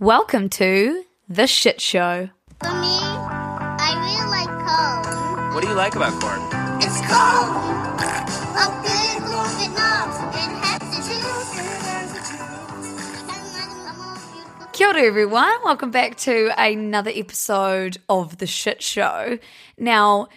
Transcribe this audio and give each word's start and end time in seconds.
Welcome 0.00 0.50
to 0.50 1.04
The 1.26 1.46
Shit 1.46 1.80
Show. 1.80 2.28
For 2.60 2.68
me, 2.68 2.98
I 3.00 3.96
really 4.04 4.28
like 4.28 4.50
corn. 4.66 5.54
What 5.54 5.62
do 5.62 5.68
you 5.68 5.74
like 5.74 5.96
about 5.96 6.12
corn? 6.20 6.42
It's 6.82 7.00
cold. 7.00 7.48
A 8.60 8.68
big 8.84 9.22
moving 9.22 9.72
knobs 9.72 10.18
and 10.36 10.52
has 10.62 10.84
to 14.68 14.72
Kia 14.74 14.88
ora, 14.88 15.00
everyone. 15.00 15.56
Welcome 15.64 15.90
back 15.90 16.18
to 16.18 16.50
another 16.58 17.10
episode 17.14 17.96
of 18.10 18.36
The 18.36 18.46
Shit 18.46 18.82
Show. 18.82 19.38
Now, 19.78 20.28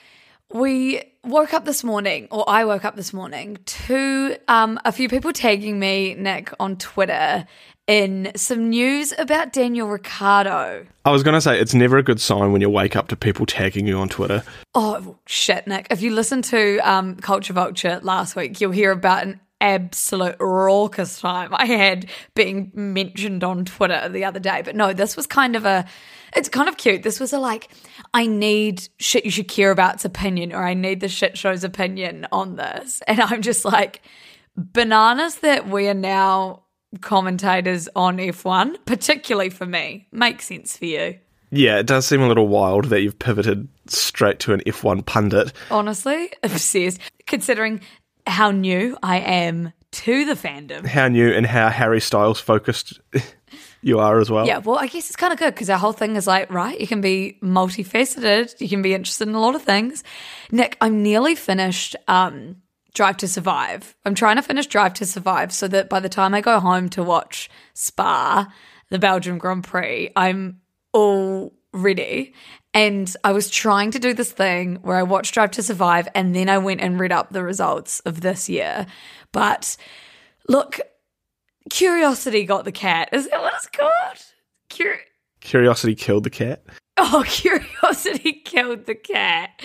we 0.54 1.04
woke 1.26 1.54
up 1.54 1.66
this 1.66 1.84
morning, 1.84 2.30
or 2.32 2.49
I 2.49 2.63
woke 2.63 2.85
up 2.85 2.96
this 2.96 3.12
morning, 3.12 3.57
to 3.66 4.38
um, 4.48 4.80
a 4.85 4.94
few 4.94 5.10
people 5.10 5.34
tagging 5.34 5.77
me, 5.77 6.16
Nick, 6.16 6.54
on 6.62 6.77
Twitter 6.77 7.46
in 7.89 8.31
some 8.35 8.70
news 8.70 9.16
about 9.17 9.52
Daniel 9.52 9.88
Ricciardo. 9.88 10.85
I 11.05 11.09
was 11.09 11.23
going 11.23 11.34
to 11.34 11.41
say 11.41 11.59
it's 11.59 11.73
never 11.73 11.98
a 11.98 12.04
good 12.04 12.21
sign 12.21 12.51
when 12.51 12.62
you 12.62 12.70
wake 12.70 12.96
up 12.96 13.07
to 13.07 13.15
people 13.15 13.48
tagging 13.48 13.87
you 13.87 13.98
on 13.98 14.09
Twitter. 14.09 14.43
Oh, 14.76 15.18
shit, 15.26 15.65
Nick. 15.65 15.87
If 15.90 16.04
you 16.04 16.12
listened 16.13 16.43
to 16.46 16.77
um, 16.87 17.15
Culture 17.15 17.51
Vulture 17.51 17.99
last 18.04 18.35
week, 18.35 18.62
you'll 18.62 18.71
hear 18.71 18.91
about 18.91 19.26
an 19.26 19.40
absolute 19.59 20.35
raucous 20.40 21.20
time 21.20 21.49
I 21.51 21.65
had 21.65 22.05
being 22.35 22.71
mentioned 22.76 23.43
on 23.43 23.65
Twitter 23.65 24.07
the 24.07 24.24
other 24.24 24.40
day. 24.40 24.62
But 24.63 24.76
no, 24.76 24.93
this 24.93 25.18
was 25.18 25.26
kind 25.26 25.55
of 25.55 25.65
a. 25.65 25.84
It's 26.35 26.48
kind 26.48 26.70
of 26.70 26.77
cute. 26.77 27.01
This 27.01 27.20
was 27.20 27.34
a 27.34 27.40
like, 27.40 27.70
I 28.13 28.27
need 28.27 28.87
shit 28.99 29.26
you 29.26 29.31
should 29.31 29.48
care 29.48 29.71
about's 29.71 30.05
opinion, 30.05 30.53
or 30.53 30.63
I 30.63 30.76
need 30.76 30.99
the 30.99 31.07
shit 31.07 31.40
show's 31.40 31.63
opinion 31.63 32.27
on 32.31 32.55
this. 32.55 33.01
And 33.07 33.20
I'm 33.20 33.41
just 33.41 33.65
like, 33.65 34.03
bananas 34.55 35.37
that 35.37 35.68
we 35.68 35.87
are 35.87 35.96
now 35.96 36.65
commentators 37.01 37.87
on 37.95 38.18
F1, 38.18 38.77
particularly 38.85 39.49
for 39.49 39.65
me. 39.65 40.07
Makes 40.12 40.45
sense 40.45 40.77
for 40.77 40.85
you. 40.85 41.20
Yeah, 41.51 41.79
it 41.79 41.87
does 41.87 42.05
seem 42.05 42.21
a 42.21 42.27
little 42.27 42.48
wild 42.48 42.85
that 42.85 43.01
you've 43.01 43.18
pivoted 43.18 43.68
straight 43.87 44.40
to 44.40 44.54
an 44.54 44.62
F1 44.62 45.05
pundit. 45.05 45.51
Honestly, 45.71 46.31
obsessed. 46.43 46.99
Considering 47.26 47.81
how 48.27 48.51
new 48.51 48.98
I 49.01 49.20
am 49.20 49.73
to 49.91 50.26
the 50.26 50.35
fandom. 50.35 50.85
How 50.85 51.07
new 51.07 51.31
and 51.31 51.46
how 51.46 51.70
Harry 51.70 51.99
Styles 51.99 52.40
focused 52.40 52.99
you 53.81 53.99
are 53.99 54.20
as 54.20 54.29
well. 54.29 54.46
Yeah, 54.46 54.59
well, 54.59 54.77
I 54.77 54.87
guess 54.87 55.07
it's 55.07 55.15
kind 55.15 55.34
of 55.34 55.40
good 55.40 55.53
because 55.53 55.70
our 55.70 55.77
whole 55.77 55.93
thing 55.93 56.15
is 56.15 56.27
like, 56.27 56.51
right, 56.51 56.79
you 56.79 56.87
can 56.87 57.01
be 57.01 57.37
multifaceted, 57.41 58.59
you 58.62 58.70
can 58.70 58.81
be 58.81 58.93
interested 58.93 59.27
in 59.27 59.35
a 59.35 59.40
lot 59.40 59.55
of 59.55 59.63
things. 59.63 60.03
Nick, 60.51 60.77
I'm 60.81 61.01
nearly 61.01 61.35
finished 61.35 61.96
um, 62.07 62.57
Drive 62.93 63.18
to 63.18 63.27
Survive. 63.27 63.95
I'm 64.06 64.16
trying 64.16 64.35
to 64.38 64.41
finish 64.41 64.68
Drive 64.68 64.94
to 64.95 65.06
Survive 65.06 65.51
so 65.51 65.68
that 65.68 65.90
by 65.90 66.00
the 66.00 66.09
time 66.09 66.34
I 66.34 66.41
go 66.41 66.59
home 66.59 66.90
to 66.90 67.03
watch 67.03 67.50
Spa, 67.73 68.51
the 68.90 69.00
Belgian 69.00 69.38
Grand 69.38 69.63
Prix, 69.63 70.09
I'm 70.16 70.62
all 70.94 71.53
ready. 71.73 72.34
And 72.73 73.13
I 73.23 73.31
was 73.31 73.50
trying 73.50 73.91
to 73.91 74.00
do 74.00 74.13
this 74.13 74.31
thing 74.31 74.78
where 74.81 74.97
I 74.97 75.03
watched 75.03 75.34
Drive 75.34 75.52
to 75.52 75.64
Survive 75.64 76.08
and 76.16 76.36
then 76.36 76.50
I 76.50 76.58
went 76.58 76.81
and 76.81 77.00
read 77.00 77.12
up 77.12 77.31
the 77.31 77.44
results 77.44 78.00
of 78.02 78.22
this 78.22 78.50
year. 78.50 78.86
But 79.31 79.78
look, 80.47 80.80
curiosity 81.69 82.44
got 82.46 82.66
the 82.66 82.72
cat. 82.72 83.09
Is 83.12 83.30
that 83.30 83.41
what 83.41 83.53
it's 83.56 83.68
called? 83.68 83.91
Cur- 84.69 85.02
Curiosity 85.41 85.96
killed 85.96 86.24
the 86.24 86.30
cat. 86.30 86.64
Oh, 86.97 87.24
curiosity 87.28 88.34
killed 88.46 88.85
the 88.85 88.96
cat. 88.96 89.62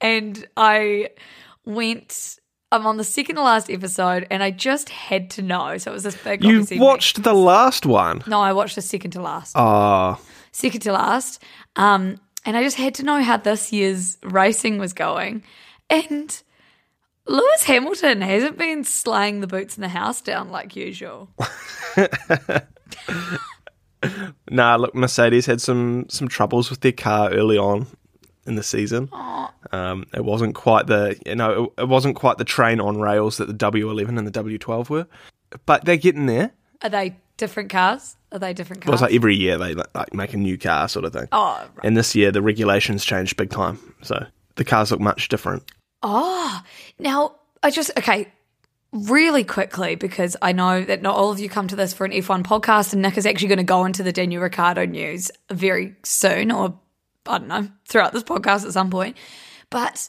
And 0.00 0.46
I 0.56 1.10
went. 1.64 2.38
I'm 2.72 2.86
on 2.86 2.96
the 2.96 3.04
second 3.04 3.36
to 3.36 3.42
last 3.42 3.70
episode, 3.70 4.26
and 4.30 4.42
I 4.42 4.50
just 4.50 4.88
had 4.88 5.28
to 5.32 5.42
know. 5.42 5.76
So 5.76 5.90
it 5.90 5.94
was 5.94 6.04
this 6.04 6.16
big. 6.16 6.42
You 6.42 6.66
watched 6.72 7.22
the 7.22 7.34
last 7.34 7.84
one. 7.84 8.22
No, 8.26 8.40
I 8.40 8.54
watched 8.54 8.76
the 8.76 8.82
second 8.82 9.10
to 9.12 9.20
last. 9.20 9.54
Ah, 9.54 10.18
Second 10.52 10.80
to 10.80 10.92
last. 10.92 11.42
Um, 11.76 12.18
and 12.46 12.56
I 12.56 12.62
just 12.62 12.76
had 12.78 12.94
to 12.96 13.02
know 13.02 13.22
how 13.22 13.36
this 13.36 13.72
year's 13.72 14.16
racing 14.22 14.78
was 14.78 14.94
going. 14.94 15.42
And 15.90 16.42
Lewis 17.26 17.62
Hamilton 17.64 18.22
hasn't 18.22 18.56
been 18.56 18.84
slaying 18.84 19.40
the 19.40 19.46
boots 19.46 19.76
in 19.76 19.82
the 19.82 19.88
house 19.88 20.22
down 20.22 20.50
like 20.50 20.74
usual. 20.74 21.28
nah. 24.50 24.76
Look, 24.76 24.94
Mercedes 24.94 25.44
had 25.46 25.60
some 25.60 26.06
some 26.08 26.26
troubles 26.28 26.70
with 26.70 26.80
their 26.80 26.92
car 26.92 27.30
early 27.30 27.58
on 27.58 27.86
in 28.46 28.54
the 28.56 28.62
season. 28.62 29.08
Um, 29.72 30.04
it 30.14 30.24
wasn't 30.24 30.54
quite 30.54 30.86
the 30.86 31.18
you 31.24 31.34
know 31.36 31.72
it, 31.76 31.82
it 31.82 31.88
wasn't 31.88 32.16
quite 32.16 32.38
the 32.38 32.44
train 32.44 32.80
on 32.80 33.00
rails 33.00 33.36
that 33.38 33.46
the 33.46 33.54
W11 33.54 34.18
and 34.18 34.26
the 34.26 34.42
W12 34.42 34.88
were, 34.88 35.06
but 35.66 35.84
they're 35.84 35.96
getting 35.96 36.26
there. 36.26 36.50
Are 36.82 36.90
they 36.90 37.16
different 37.36 37.70
cars? 37.70 38.16
Are 38.32 38.38
they 38.38 38.52
different 38.52 38.82
It 38.84 38.88
was 38.90 39.00
cars? 39.00 39.10
like 39.10 39.14
every 39.16 39.36
year 39.36 39.58
they 39.58 39.74
like, 39.74 39.94
like 39.94 40.14
make 40.14 40.34
a 40.34 40.36
new 40.36 40.58
car 40.58 40.88
sort 40.88 41.04
of 41.04 41.12
thing. 41.12 41.28
oh, 41.32 41.54
right. 41.76 41.84
And 41.84 41.96
this 41.96 42.14
year 42.14 42.32
the 42.32 42.42
regulations 42.42 43.04
changed 43.04 43.36
big 43.36 43.50
time, 43.50 43.78
so 44.02 44.26
the 44.56 44.64
cars 44.64 44.90
look 44.90 45.00
much 45.00 45.28
different. 45.28 45.62
Oh, 46.02 46.60
now 46.98 47.36
I 47.62 47.70
just 47.70 47.90
okay. 47.98 48.28
Really 48.94 49.42
quickly, 49.42 49.94
because 49.94 50.36
I 50.42 50.52
know 50.52 50.84
that 50.84 51.00
not 51.00 51.16
all 51.16 51.30
of 51.30 51.40
you 51.40 51.48
come 51.48 51.66
to 51.68 51.76
this 51.76 51.94
for 51.94 52.04
an 52.04 52.12
F1 52.12 52.42
podcast, 52.42 52.92
and 52.92 53.00
Nick 53.00 53.16
is 53.16 53.24
actually 53.24 53.48
going 53.48 53.56
to 53.56 53.64
go 53.64 53.86
into 53.86 54.02
the 54.02 54.12
Daniel 54.12 54.42
Ricciardo 54.42 54.84
news 54.84 55.30
very 55.50 55.96
soon, 56.02 56.52
or 56.52 56.78
I 57.26 57.38
don't 57.38 57.48
know, 57.48 57.68
throughout 57.88 58.12
this 58.12 58.22
podcast 58.22 58.64
at 58.66 58.72
some 58.72 58.90
point. 58.90 59.16
But 59.70 60.08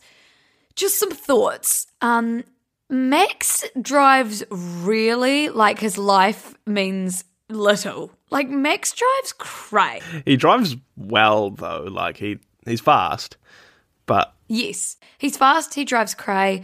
just 0.76 1.00
some 1.00 1.12
thoughts. 1.12 1.88
Um, 2.02 2.44
Max 2.90 3.64
drives 3.82 4.44
really 4.52 5.50
like 5.50 5.80
his 5.80 5.98
life 5.98 6.54
means 6.66 7.24
little. 7.50 8.12
Like 8.30 8.50
Max 8.50 8.94
drives 8.94 9.34
cray. 9.34 10.02
He 10.26 10.36
drives 10.36 10.76
well 10.98 11.52
though, 11.52 11.88
like 11.90 12.18
he 12.18 12.40
he's 12.66 12.82
fast, 12.82 13.38
but 14.06 14.34
Yes, 14.48 14.98
he's 15.18 15.38
fast. 15.38 15.74
He 15.74 15.84
drives 15.86 16.14
cray. 16.14 16.64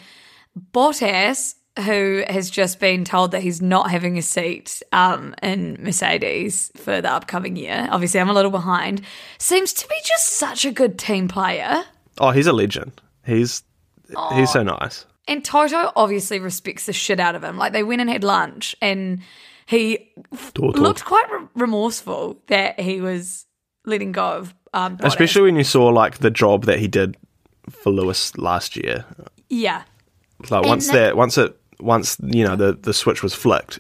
Bottas, 0.74 1.56
who 1.82 2.24
has 2.28 2.50
just 2.50 2.80
been 2.80 3.04
told 3.06 3.32
that 3.32 3.42
he's 3.42 3.62
not 3.62 3.90
having 3.90 4.18
a 4.18 4.22
seat 4.22 4.82
um, 4.92 5.34
in 5.42 5.78
Mercedes 5.80 6.72
for 6.76 7.02
the 7.02 7.12
upcoming 7.12 7.56
year. 7.56 7.88
Obviously, 7.92 8.20
I'm 8.20 8.30
a 8.30 8.34
little 8.34 8.52
behind. 8.52 9.02
Seems 9.38 9.74
to 9.74 9.88
be 9.88 9.96
just 10.06 10.38
such 10.38 10.66
a 10.66 10.72
good 10.72 10.98
team 11.00 11.28
player. 11.28 11.84
oh, 12.20 12.32
he's 12.32 12.48
a 12.48 12.54
legend. 12.54 13.02
He's 13.26 13.64
he's 14.34 14.52
so 14.52 14.64
nice. 14.64 15.06
And 15.28 15.46
Toto 15.46 15.92
obviously 15.96 16.40
respects 16.40 16.86
the 16.88 16.94
shit 16.94 17.20
out 17.20 17.36
of 17.36 17.44
him. 17.44 17.58
Like 17.58 17.74
they 17.74 17.84
went 17.84 18.02
and 18.02 18.10
had 18.10 18.24
lunch, 18.24 18.76
and 18.82 19.22
he 19.68 20.12
Toto. 20.56 20.80
looked 20.82 21.06
quite 21.06 21.32
re- 21.32 21.48
remorseful 21.56 22.42
that 22.48 22.80
he 22.80 23.02
was 23.02 23.46
letting 23.86 24.12
go 24.12 24.24
of. 24.26 24.56
Um, 24.74 24.98
Especially 25.02 25.44
when 25.44 25.56
you 25.56 25.64
saw 25.64 25.88
like 25.88 26.18
the 26.20 26.32
job 26.32 26.66
that 26.66 26.80
he 26.80 26.88
did 26.88 27.18
for 27.70 27.92
Lewis 27.92 28.36
last 28.38 28.76
year. 28.76 29.06
yeah, 29.50 29.84
Like 30.50 30.66
once 30.66 30.88
that 30.90 31.16
once 31.16 31.38
it 31.38 31.56
once 31.80 32.18
you 32.24 32.46
know 32.46 32.56
the 32.56 32.74
the 32.74 32.94
switch 32.94 33.24
was 33.24 33.34
flicked 33.34 33.80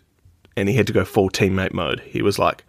and 0.55 0.69
he 0.69 0.75
had 0.75 0.87
to 0.87 0.93
go 0.93 1.05
full 1.05 1.29
teammate 1.29 1.73
mode, 1.73 2.01
he 2.01 2.21
was 2.21 2.39
like 2.39 2.63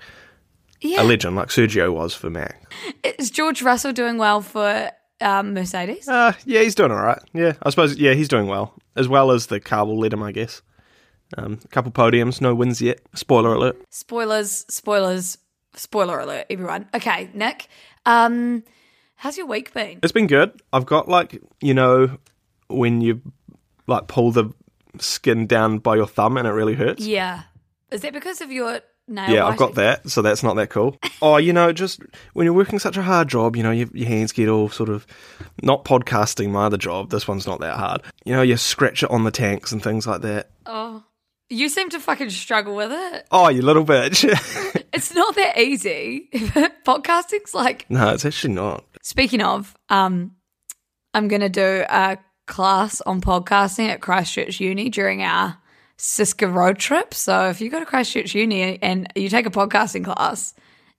yeah. 0.80 1.02
a 1.02 1.04
legend, 1.04 1.36
like 1.36 1.48
Sergio 1.48 1.92
was 1.92 2.14
for 2.14 2.30
Mac. 2.30 2.72
Is 3.18 3.30
George 3.30 3.62
Russell 3.62 3.92
doing 3.92 4.18
well 4.18 4.40
for 4.40 4.90
um, 5.20 5.54
Mercedes? 5.54 6.08
Uh, 6.08 6.32
yeah, 6.44 6.60
he's 6.60 6.74
doing 6.74 6.90
all 6.90 7.02
right. 7.02 7.20
Yeah, 7.32 7.54
I 7.62 7.70
suppose. 7.70 7.96
Yeah, 7.96 8.14
he's 8.14 8.28
doing 8.28 8.46
well 8.46 8.74
as 8.96 9.08
well 9.08 9.30
as 9.30 9.46
the 9.46 9.60
car 9.60 9.86
will 9.86 9.98
let 9.98 10.12
him, 10.12 10.22
I 10.22 10.32
guess. 10.32 10.62
Um, 11.38 11.58
a 11.64 11.68
couple 11.68 11.92
podiums, 11.92 12.40
no 12.40 12.54
wins 12.54 12.82
yet. 12.82 13.00
Spoiler 13.14 13.54
alert. 13.54 13.80
Spoilers, 13.90 14.66
spoilers, 14.68 15.38
spoiler 15.74 16.18
alert, 16.18 16.46
everyone. 16.50 16.88
Okay, 16.94 17.30
Nick, 17.34 17.68
um, 18.04 18.64
how's 19.16 19.38
your 19.38 19.46
week 19.46 19.72
been? 19.72 20.00
It's 20.02 20.12
been 20.12 20.26
good. 20.26 20.60
I've 20.72 20.86
got 20.86 21.08
like 21.08 21.40
you 21.60 21.74
know 21.74 22.18
when 22.68 23.00
you 23.00 23.20
like 23.86 24.08
pull 24.08 24.32
the 24.32 24.52
skin 24.98 25.46
down 25.46 25.78
by 25.78 25.96
your 25.96 26.06
thumb 26.06 26.36
and 26.36 26.46
it 26.46 26.52
really 26.52 26.74
hurts. 26.74 27.04
Yeah. 27.06 27.42
Is 27.90 28.02
that 28.02 28.12
because 28.12 28.40
of 28.40 28.52
your 28.52 28.80
nail 29.08 29.30
Yeah, 29.30 29.46
I've 29.46 29.56
got 29.56 29.74
that, 29.74 30.08
so 30.10 30.22
that's 30.22 30.42
not 30.42 30.54
that 30.56 30.70
cool. 30.70 30.96
oh, 31.22 31.36
you 31.36 31.52
know, 31.52 31.72
just 31.72 32.00
when 32.34 32.44
you're 32.44 32.54
working 32.54 32.78
such 32.78 32.96
a 32.96 33.02
hard 33.02 33.28
job, 33.28 33.56
you 33.56 33.62
know, 33.62 33.72
your, 33.72 33.88
your 33.92 34.08
hands 34.08 34.32
get 34.32 34.48
all 34.48 34.68
sort 34.68 34.88
of 34.88 35.06
not 35.62 35.84
podcasting. 35.84 36.50
My 36.50 36.66
other 36.66 36.76
job, 36.76 37.10
this 37.10 37.26
one's 37.26 37.46
not 37.46 37.60
that 37.60 37.76
hard. 37.76 38.02
You 38.24 38.34
know, 38.34 38.42
you 38.42 38.56
scratch 38.56 39.02
it 39.02 39.10
on 39.10 39.24
the 39.24 39.30
tanks 39.30 39.72
and 39.72 39.82
things 39.82 40.06
like 40.06 40.22
that. 40.22 40.50
Oh, 40.66 41.02
You 41.48 41.68
seem 41.68 41.90
to 41.90 41.98
fucking 42.00 42.30
struggle 42.30 42.76
with 42.76 42.92
it. 42.92 43.26
Oh, 43.32 43.48
you 43.48 43.62
little 43.62 43.84
bitch. 43.84 44.24
It's 44.92 45.14
not 45.14 45.36
that 45.36 45.56
easy. 45.56 46.28
Podcasting's 46.84 47.54
like 47.54 47.88
no, 47.88 48.10
it's 48.12 48.24
actually 48.24 48.54
not. 48.54 48.84
Speaking 49.02 49.40
of, 49.40 49.74
um, 49.88 50.32
I'm 51.14 51.28
going 51.28 51.40
to 51.42 51.48
do 51.48 51.84
a 51.88 52.18
class 52.50 53.00
on 53.02 53.22
podcasting 53.22 53.88
at 53.88 54.02
Christchurch 54.02 54.60
Uni 54.60 54.90
during 54.90 55.22
our 55.22 55.56
SYSCA 55.96 56.52
road 56.52 56.78
trip. 56.78 57.14
So 57.14 57.48
if 57.48 57.62
you 57.62 57.70
go 57.70 57.78
to 57.78 57.86
Christchurch 57.86 58.34
Uni 58.34 58.78
and 58.82 59.10
you 59.16 59.30
take 59.30 59.46
a 59.46 59.50
podcasting 59.50 60.04
class, 60.04 60.52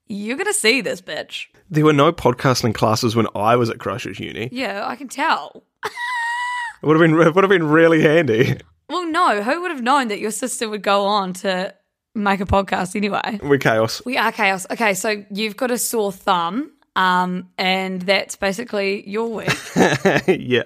you're 0.08 0.38
going 0.38 0.48
to 0.48 0.54
see 0.54 0.82
this 0.82 1.02
bitch. 1.02 1.48
There 1.70 1.86
were 1.86 1.94
no 1.94 2.12
podcasting 2.12 2.74
classes 2.74 3.16
when 3.16 3.28
I 3.36 3.56
was 3.56 3.70
at 3.70 3.80
Christchurch 3.80 4.20
Uni. 4.20 4.50
Yeah, 4.52 4.88
I 4.88 4.96
can 4.96 5.08
tell. 5.08 5.64
It 5.86 6.88
would 6.88 7.00
have 7.00 7.02
been 7.02 7.20
it 7.20 7.36
would 7.36 7.44
have 7.44 7.50
been 7.50 7.68
really 7.68 8.02
handy. 8.02 8.58
Well, 8.90 9.06
no, 9.06 9.42
who 9.42 9.62
would 9.62 9.72
have 9.72 9.84
known 9.84 10.10
that 10.10 10.20
your 10.20 10.32
sister 10.32 10.68
would 10.68 10.82
go 10.82 11.06
on 11.06 11.34
to 11.34 11.74
make 12.14 12.42
a 12.42 12.46
podcast 12.46 12.96
anyway? 12.96 13.40
We're 13.42 13.58
chaos. 13.58 14.02
We 14.04 14.18
are 14.18 14.32
chaos. 14.32 14.66
Okay, 14.70 14.96
so 14.96 15.24
you've 15.32 15.56
got 15.56 15.72
a 15.72 15.78
sore 15.78 16.12
thumb, 16.12 16.72
um, 16.96 17.50
and 17.58 18.02
that's 18.02 18.36
basically 18.36 19.08
your 19.10 19.30
week. 19.30 19.58
yeah. 20.28 20.64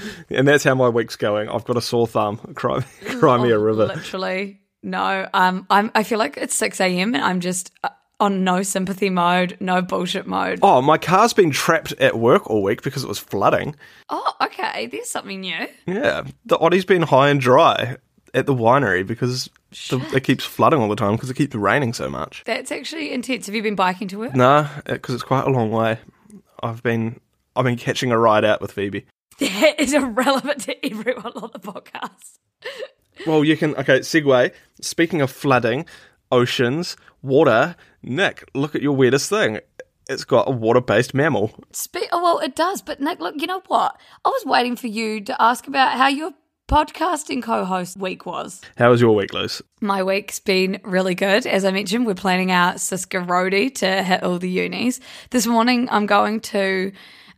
And 0.30 0.48
that's 0.48 0.64
how 0.64 0.74
my 0.74 0.88
week's 0.88 1.16
going. 1.16 1.48
I've 1.48 1.64
got 1.64 1.76
a 1.76 1.82
sore 1.82 2.06
thumb. 2.06 2.38
Cry, 2.54 2.80
cry 3.18 3.42
me 3.42 3.50
a 3.50 3.58
river. 3.58 3.86
Literally, 3.86 4.60
no. 4.82 5.28
Um, 5.34 5.66
I'm. 5.70 5.90
I 5.94 6.02
feel 6.02 6.18
like 6.18 6.36
it's 6.36 6.54
six 6.54 6.80
a.m. 6.80 7.14
and 7.14 7.24
I'm 7.24 7.40
just 7.40 7.70
uh, 7.84 7.90
on 8.20 8.44
no 8.44 8.62
sympathy 8.62 9.10
mode, 9.10 9.56
no 9.60 9.82
bullshit 9.82 10.26
mode. 10.26 10.60
Oh, 10.62 10.80
my 10.80 10.96
car's 10.96 11.32
been 11.32 11.50
trapped 11.50 11.92
at 11.92 12.18
work 12.18 12.48
all 12.48 12.62
week 12.62 12.82
because 12.82 13.02
it 13.04 13.08
was 13.08 13.18
flooding. 13.18 13.74
Oh, 14.08 14.32
okay. 14.42 14.86
There's 14.86 15.10
something 15.10 15.40
new. 15.40 15.66
Yeah, 15.86 16.22
the 16.46 16.56
Audi's 16.58 16.84
been 16.84 17.02
high 17.02 17.28
and 17.30 17.40
dry 17.40 17.96
at 18.34 18.46
the 18.46 18.54
winery 18.54 19.06
because 19.06 19.50
the, 19.90 19.98
it 20.14 20.24
keeps 20.24 20.44
flooding 20.44 20.80
all 20.80 20.88
the 20.88 20.96
time 20.96 21.16
because 21.16 21.30
it 21.30 21.34
keeps 21.34 21.54
raining 21.54 21.92
so 21.92 22.08
much. 22.08 22.42
That's 22.46 22.72
actually 22.72 23.12
intense. 23.12 23.46
Have 23.46 23.54
you 23.54 23.62
been 23.62 23.74
biking 23.74 24.08
to 24.08 24.18
work? 24.18 24.34
Nah, 24.34 24.68
because 24.86 25.14
it's 25.14 25.24
quite 25.24 25.44
a 25.44 25.50
long 25.50 25.70
way. 25.70 25.98
I've 26.62 26.82
been 26.82 27.20
I've 27.56 27.64
been 27.64 27.76
catching 27.76 28.12
a 28.12 28.18
ride 28.18 28.44
out 28.44 28.60
with 28.60 28.72
Phoebe. 28.72 29.04
That 29.42 29.80
is 29.80 29.92
irrelevant 29.92 30.60
to 30.62 30.86
everyone 30.86 31.32
on 31.34 31.50
the 31.52 31.58
podcast. 31.58 32.38
Well, 33.26 33.44
you 33.44 33.56
can 33.56 33.74
okay. 33.76 34.00
Segue. 34.00 34.52
Speaking 34.80 35.20
of 35.20 35.30
flooding, 35.30 35.86
oceans, 36.30 36.96
water. 37.22 37.76
Nick, 38.02 38.48
look 38.54 38.74
at 38.74 38.82
your 38.82 38.92
weirdest 38.92 39.28
thing. 39.28 39.60
It's 40.08 40.24
got 40.24 40.48
a 40.48 40.50
water-based 40.50 41.14
mammal. 41.14 41.54
Spe- 41.72 42.10
oh, 42.10 42.22
well, 42.22 42.38
it 42.40 42.56
does. 42.56 42.82
But 42.82 43.00
Nick, 43.00 43.20
look, 43.20 43.40
you 43.40 43.46
know 43.46 43.62
what? 43.68 43.98
I 44.24 44.28
was 44.28 44.44
waiting 44.44 44.76
for 44.76 44.88
you 44.88 45.20
to 45.22 45.42
ask 45.42 45.68
about 45.68 45.96
how 45.96 46.08
your 46.08 46.32
podcasting 46.68 47.42
co-host 47.42 47.98
week 47.98 48.26
was. 48.26 48.60
How 48.76 48.90
was 48.90 49.00
your 49.00 49.14
week, 49.14 49.32
Liz? 49.32 49.62
My 49.80 50.02
week's 50.02 50.40
been 50.40 50.80
really 50.84 51.14
good. 51.14 51.46
As 51.46 51.64
I 51.64 51.70
mentioned, 51.70 52.06
we're 52.06 52.14
planning 52.14 52.50
our 52.50 52.74
SYSCA 52.74 53.26
Roadie 53.26 53.74
to 53.76 54.02
hit 54.02 54.22
all 54.22 54.38
the 54.38 54.50
unis. 54.50 54.98
This 55.30 55.46
morning, 55.46 55.88
I'm 55.90 56.06
going 56.06 56.40
to 56.40 56.92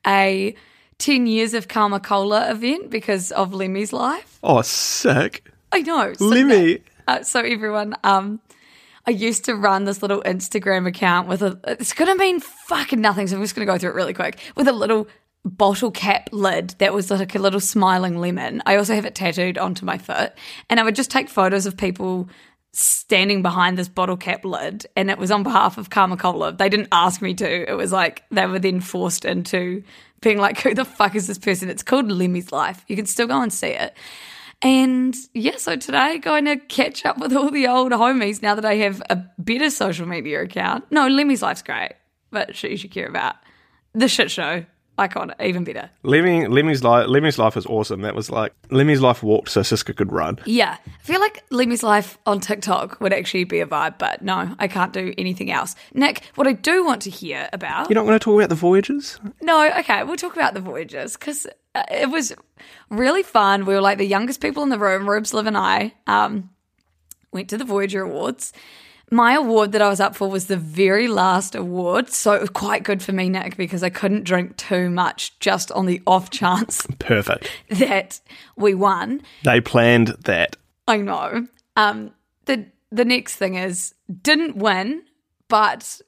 a 0.06 0.54
10 0.98 1.26
years 1.26 1.54
of 1.54 1.68
Karma 1.68 2.00
Cola 2.00 2.50
event 2.50 2.90
because 2.90 3.32
of 3.32 3.52
Lemmy's 3.52 3.92
life. 3.92 4.38
Oh, 4.42 4.62
sick. 4.62 5.50
I 5.72 5.80
know. 5.80 6.12
So 6.14 6.24
Lemmy. 6.24 6.80
Uh, 7.06 7.22
so 7.22 7.40
everyone, 7.40 7.96
um, 8.04 8.40
I 9.06 9.10
used 9.10 9.44
to 9.46 9.54
run 9.54 9.84
this 9.84 10.02
little 10.02 10.22
Instagram 10.22 10.86
account 10.86 11.28
with 11.28 11.42
a. 11.42 11.58
It's 11.66 11.92
gonna 11.92 12.14
mean 12.14 12.40
fucking 12.40 13.00
nothing, 13.00 13.26
so 13.26 13.36
I'm 13.36 13.42
just 13.42 13.54
gonna 13.54 13.66
go 13.66 13.76
through 13.76 13.90
it 13.90 13.94
really 13.94 14.14
quick 14.14 14.38
with 14.56 14.66
a 14.66 14.72
little 14.72 15.08
bottle 15.44 15.90
cap 15.90 16.30
lid 16.32 16.70
that 16.78 16.94
was 16.94 17.10
like 17.10 17.34
a 17.34 17.38
little 17.38 17.60
smiling 17.60 18.18
lemon. 18.18 18.62
I 18.64 18.76
also 18.76 18.94
have 18.94 19.04
it 19.04 19.14
tattooed 19.14 19.58
onto 19.58 19.84
my 19.84 19.98
foot, 19.98 20.32
and 20.70 20.80
I 20.80 20.84
would 20.84 20.96
just 20.96 21.10
take 21.10 21.28
photos 21.28 21.66
of 21.66 21.76
people 21.76 22.28
standing 22.72 23.42
behind 23.42 23.78
this 23.78 23.88
bottle 23.88 24.16
cap 24.16 24.44
lid, 24.44 24.86
and 24.96 25.10
it 25.10 25.18
was 25.18 25.30
on 25.30 25.42
behalf 25.42 25.76
of 25.76 25.90
Karma 25.90 26.16
Cola. 26.16 26.52
They 26.52 26.70
didn't 26.70 26.88
ask 26.90 27.20
me 27.20 27.34
to. 27.34 27.70
It 27.70 27.76
was 27.76 27.92
like 27.92 28.22
they 28.30 28.46
were 28.46 28.58
then 28.58 28.80
forced 28.80 29.26
into 29.26 29.82
being 30.24 30.38
like, 30.38 30.58
"Who 30.60 30.74
the 30.74 30.84
fuck 30.84 31.14
is 31.14 31.26
this 31.28 31.38
person?" 31.38 31.70
It's 31.70 31.82
called 31.82 32.10
Lemmy's 32.10 32.50
Life. 32.50 32.84
You 32.88 32.96
can 32.96 33.06
still 33.06 33.28
go 33.28 33.40
and 33.40 33.52
see 33.52 33.68
it. 33.68 33.94
And 34.62 35.14
yeah, 35.34 35.56
so 35.58 35.76
today 35.76 36.18
going 36.18 36.46
to 36.46 36.56
catch 36.56 37.04
up 37.04 37.18
with 37.18 37.36
all 37.36 37.50
the 37.50 37.66
old 37.68 37.92
homies 37.92 38.42
now 38.42 38.54
that 38.54 38.64
I 38.64 38.76
have 38.76 39.02
a 39.10 39.16
better 39.38 39.70
social 39.70 40.06
media 40.06 40.42
account. 40.42 40.84
No, 40.90 41.06
Lemmy's 41.06 41.42
life's 41.42 41.62
great, 41.62 41.92
but 42.30 42.56
shit 42.56 42.70
you 42.70 42.76
should 42.76 42.90
care 42.90 43.06
about. 43.06 43.36
The 43.92 44.08
shit 44.08 44.30
show, 44.30 44.64
icon, 44.98 45.34
even 45.40 45.64
better. 45.64 45.90
Lemmy, 46.02 46.46
Lemmy's 46.46 46.84
life. 46.84 47.08
Lemmy's 47.08 47.38
life 47.38 47.56
is 47.56 47.66
awesome. 47.66 48.02
That 48.02 48.14
was 48.14 48.30
like 48.30 48.52
Lemmy's 48.70 49.00
life 49.00 49.22
walked 49.22 49.50
so 49.50 49.60
SYSCA 49.60 49.96
could 49.96 50.12
run. 50.12 50.38
Yeah, 50.44 50.76
I 50.86 51.02
feel 51.02 51.20
like 51.20 51.42
Lemmy's 51.50 51.82
life 51.82 52.18
on 52.26 52.40
TikTok 52.40 53.00
would 53.00 53.12
actually 53.12 53.44
be 53.44 53.60
a 53.60 53.66
vibe, 53.66 53.98
but 53.98 54.22
no, 54.22 54.54
I 54.58 54.68
can't 54.68 54.92
do 54.92 55.12
anything 55.18 55.50
else. 55.50 55.74
Nick, 55.92 56.22
what 56.34 56.46
I 56.46 56.52
do 56.52 56.84
want 56.84 57.02
to 57.02 57.10
hear 57.10 57.48
about. 57.52 57.90
You're 57.90 57.96
not 57.96 58.06
going 58.06 58.18
to 58.18 58.24
talk 58.24 58.36
about 58.36 58.48
the 58.48 58.54
voyages? 58.54 59.18
No, 59.40 59.70
okay, 59.78 60.04
we'll 60.04 60.16
talk 60.16 60.36
about 60.36 60.54
the 60.54 60.60
voyages 60.60 61.16
because 61.16 61.46
it 61.90 62.10
was 62.10 62.32
really 62.90 63.22
fun. 63.22 63.66
We 63.66 63.74
were 63.74 63.80
like 63.80 63.98
the 63.98 64.06
youngest 64.06 64.40
people 64.40 64.62
in 64.62 64.68
the 64.68 64.78
room. 64.78 65.08
Rubes, 65.08 65.34
Liv, 65.34 65.46
and 65.46 65.56
I 65.56 65.94
um, 66.06 66.50
went 67.32 67.48
to 67.50 67.58
the 67.58 67.64
Voyager 67.64 68.02
Awards. 68.02 68.52
My 69.10 69.34
award 69.34 69.72
that 69.72 69.82
I 69.82 69.88
was 69.88 70.00
up 70.00 70.16
for 70.16 70.28
was 70.28 70.46
the 70.46 70.56
very 70.56 71.08
last 71.08 71.54
award, 71.54 72.10
so 72.10 72.32
it 72.32 72.40
was 72.40 72.50
quite 72.50 72.82
good 72.82 73.02
for 73.02 73.12
me, 73.12 73.28
Nick, 73.28 73.56
because 73.56 73.82
I 73.82 73.90
couldn't 73.90 74.24
drink 74.24 74.56
too 74.56 74.90
much 74.90 75.38
just 75.40 75.70
on 75.72 75.86
the 75.86 76.02
off 76.06 76.30
chance 76.30 76.86
Perfect. 76.98 77.50
that 77.70 78.20
we 78.56 78.74
won. 78.74 79.22
They 79.44 79.60
planned 79.60 80.08
that. 80.24 80.56
I 80.88 80.96
know. 80.98 81.46
Um, 81.76 82.12
the 82.46 82.66
the 82.90 83.04
next 83.04 83.36
thing 83.36 83.54
is 83.56 83.94
didn't 84.22 84.56
win, 84.56 85.02
but 85.48 86.00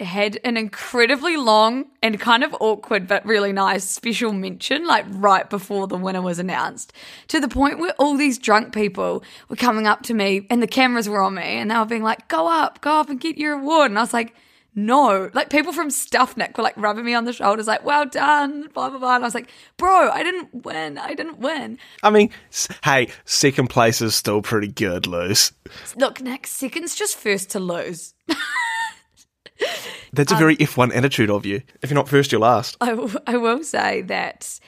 had 0.00 0.40
an 0.42 0.56
incredibly 0.56 1.36
long 1.36 1.84
and 2.02 2.18
kind 2.18 2.42
of 2.42 2.54
awkward 2.58 3.06
but 3.06 3.24
really 3.24 3.52
nice 3.52 3.84
special 3.84 4.32
mention 4.32 4.84
like 4.86 5.04
right 5.10 5.48
before 5.48 5.86
the 5.86 5.96
winner 5.96 6.20
was 6.20 6.40
announced 6.40 6.92
to 7.28 7.38
the 7.38 7.46
point 7.46 7.78
where 7.78 7.92
all 7.92 8.16
these 8.16 8.36
drunk 8.36 8.74
people 8.74 9.22
were 9.48 9.54
coming 9.54 9.86
up 9.86 10.02
to 10.02 10.12
me 10.12 10.46
and 10.50 10.60
the 10.60 10.66
cameras 10.66 11.08
were 11.08 11.22
on 11.22 11.34
me 11.34 11.42
and 11.42 11.70
they 11.70 11.76
were 11.78 11.84
being 11.84 12.02
like 12.02 12.26
go 12.26 12.48
up 12.48 12.80
go 12.80 12.98
up 12.98 13.08
and 13.08 13.20
get 13.20 13.38
your 13.38 13.52
award. 13.54 13.90
And 13.90 13.98
i 13.98 14.02
was 14.02 14.12
like 14.12 14.34
no. 14.76 15.30
Like 15.32 15.50
people 15.50 15.72
from 15.72 15.88
stuffnick 15.88 16.56
were 16.56 16.64
like 16.64 16.76
rubbing 16.76 17.04
me 17.04 17.14
on 17.14 17.24
the 17.26 17.32
shoulders 17.32 17.68
like 17.68 17.84
well 17.84 18.06
done 18.06 18.68
blah 18.74 18.90
blah 18.90 18.98
blah. 18.98 19.14
And 19.14 19.24
i 19.24 19.26
was 19.26 19.34
like 19.34 19.48
bro 19.76 20.10
i 20.10 20.24
didn't 20.24 20.64
win. 20.64 20.98
I 20.98 21.14
didn't 21.14 21.38
win. 21.38 21.78
I 22.02 22.10
mean, 22.10 22.30
hey, 22.82 23.08
second 23.24 23.70
place 23.70 24.02
is 24.02 24.16
still 24.16 24.42
pretty 24.42 24.66
good, 24.66 25.06
Lose. 25.06 25.52
look 25.94 26.20
nick 26.20 26.48
second's 26.48 26.96
just 26.96 27.16
first 27.16 27.50
to 27.50 27.60
lose 27.60 28.14
That's 30.12 30.32
a 30.32 30.36
very 30.36 30.56
F1 30.56 30.94
attitude 30.94 31.30
of 31.30 31.44
you. 31.44 31.62
If 31.82 31.90
you're 31.90 31.96
not 31.96 32.08
first, 32.08 32.30
you're 32.32 32.40
last. 32.40 32.76
I, 32.80 32.90
w- 32.90 33.18
I 33.26 33.36
will 33.36 33.64
say 33.64 34.02
that 34.02 34.58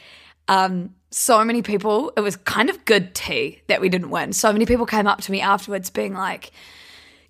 um, 0.49 0.95
so 1.11 1.45
many 1.45 1.63
people, 1.63 2.13
it 2.17 2.21
was 2.21 2.37
kind 2.37 2.69
of 2.69 2.85
good 2.85 3.15
tea 3.15 3.63
that 3.69 3.81
we 3.81 3.89
didn't 3.89 4.11
win. 4.11 4.33
So 4.33 4.53
many 4.53 4.67
people 4.67 4.87
came 4.87 5.07
up 5.07 5.21
to 5.23 5.33
me 5.33 5.41
afterwards 5.41 5.91
being 5.91 6.15
like, 6.15 6.51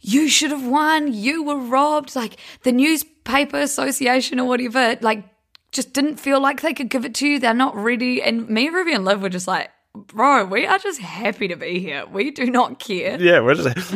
you 0.00 0.28
should 0.28 0.50
have 0.50 0.66
won. 0.66 1.12
You 1.12 1.42
were 1.42 1.58
robbed. 1.58 2.14
Like 2.16 2.38
the 2.62 2.72
newspaper 2.72 3.58
association 3.58 4.38
or 4.40 4.46
whatever, 4.46 4.96
like 5.00 5.24
just 5.72 5.92
didn't 5.92 6.16
feel 6.16 6.40
like 6.40 6.62
they 6.62 6.72
could 6.72 6.88
give 6.88 7.04
it 7.04 7.14
to 7.16 7.26
you. 7.26 7.38
They're 7.38 7.54
not 7.54 7.74
ready. 7.74 8.22
And 8.22 8.48
me, 8.48 8.68
Ruby, 8.68 8.94
and 8.94 9.04
Liv 9.04 9.20
were 9.20 9.28
just 9.28 9.48
like, 9.48 9.70
bro, 9.94 10.44
we 10.44 10.66
are 10.66 10.78
just 10.78 11.00
happy 11.00 11.48
to 11.48 11.56
be 11.56 11.80
here. 11.80 12.06
We 12.06 12.30
do 12.30 12.50
not 12.50 12.78
care. 12.78 13.20
Yeah, 13.20 13.40
we're 13.40 13.54
just 13.54 13.94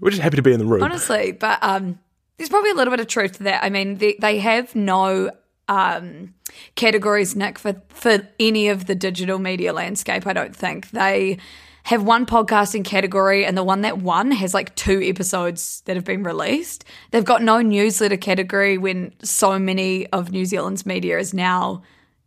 we're 0.00 0.10
just 0.10 0.22
happy 0.22 0.36
to 0.36 0.42
be 0.42 0.52
in 0.52 0.58
the 0.58 0.66
room. 0.66 0.82
Honestly, 0.82 1.32
but 1.32 1.58
um, 1.62 1.98
there's 2.36 2.48
probably 2.48 2.70
a 2.70 2.74
little 2.74 2.90
bit 2.90 3.00
of 3.00 3.06
truth 3.06 3.38
to 3.38 3.44
that. 3.44 3.64
I 3.64 3.70
mean, 3.70 3.98
they, 3.98 4.16
they 4.20 4.38
have 4.38 4.74
no 4.74 5.30
um, 5.68 6.34
categories, 6.74 7.36
Nick, 7.36 7.58
for, 7.58 7.80
for 7.88 8.26
any 8.38 8.68
of 8.68 8.86
the 8.86 8.94
digital 8.94 9.38
media 9.38 9.72
landscape, 9.72 10.26
I 10.26 10.32
don't 10.32 10.54
think. 10.54 10.90
They 10.90 11.38
have 11.84 12.02
one 12.02 12.24
podcasting 12.26 12.84
category, 12.84 13.44
and 13.44 13.56
the 13.56 13.62
one 13.62 13.82
that 13.82 13.98
won 13.98 14.30
has 14.30 14.54
like 14.54 14.74
two 14.74 15.02
episodes 15.02 15.82
that 15.84 15.96
have 15.96 16.04
been 16.04 16.22
released. 16.22 16.84
They've 17.10 17.24
got 17.24 17.42
no 17.42 17.60
newsletter 17.60 18.16
category 18.16 18.78
when 18.78 19.12
so 19.22 19.58
many 19.58 20.06
of 20.08 20.32
New 20.32 20.46
Zealand's 20.46 20.86
media 20.86 21.18
is 21.18 21.34
now 21.34 21.82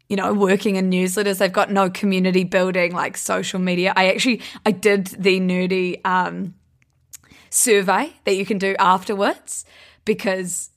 you 0.09 0.15
know, 0.15 0.33
working 0.33 0.77
in 0.77 0.89
newsletters. 0.89 1.39
They've 1.39 1.51
got 1.51 1.69
no 1.69 1.89
community 1.89 2.45
building 2.45 2.93
like 2.93 3.17
social 3.17 3.59
media. 3.59 3.91
I 3.95 4.09
actually 4.09 4.41
I 4.65 4.71
did 4.71 5.07
the 5.07 5.39
nerdy 5.39 5.99
um, 6.05 6.55
survey 7.49 8.13
that 8.23 8.35
you 8.35 8.45
can 8.45 8.57
do 8.57 8.75
afterwards 8.79 9.65
because 10.07 10.71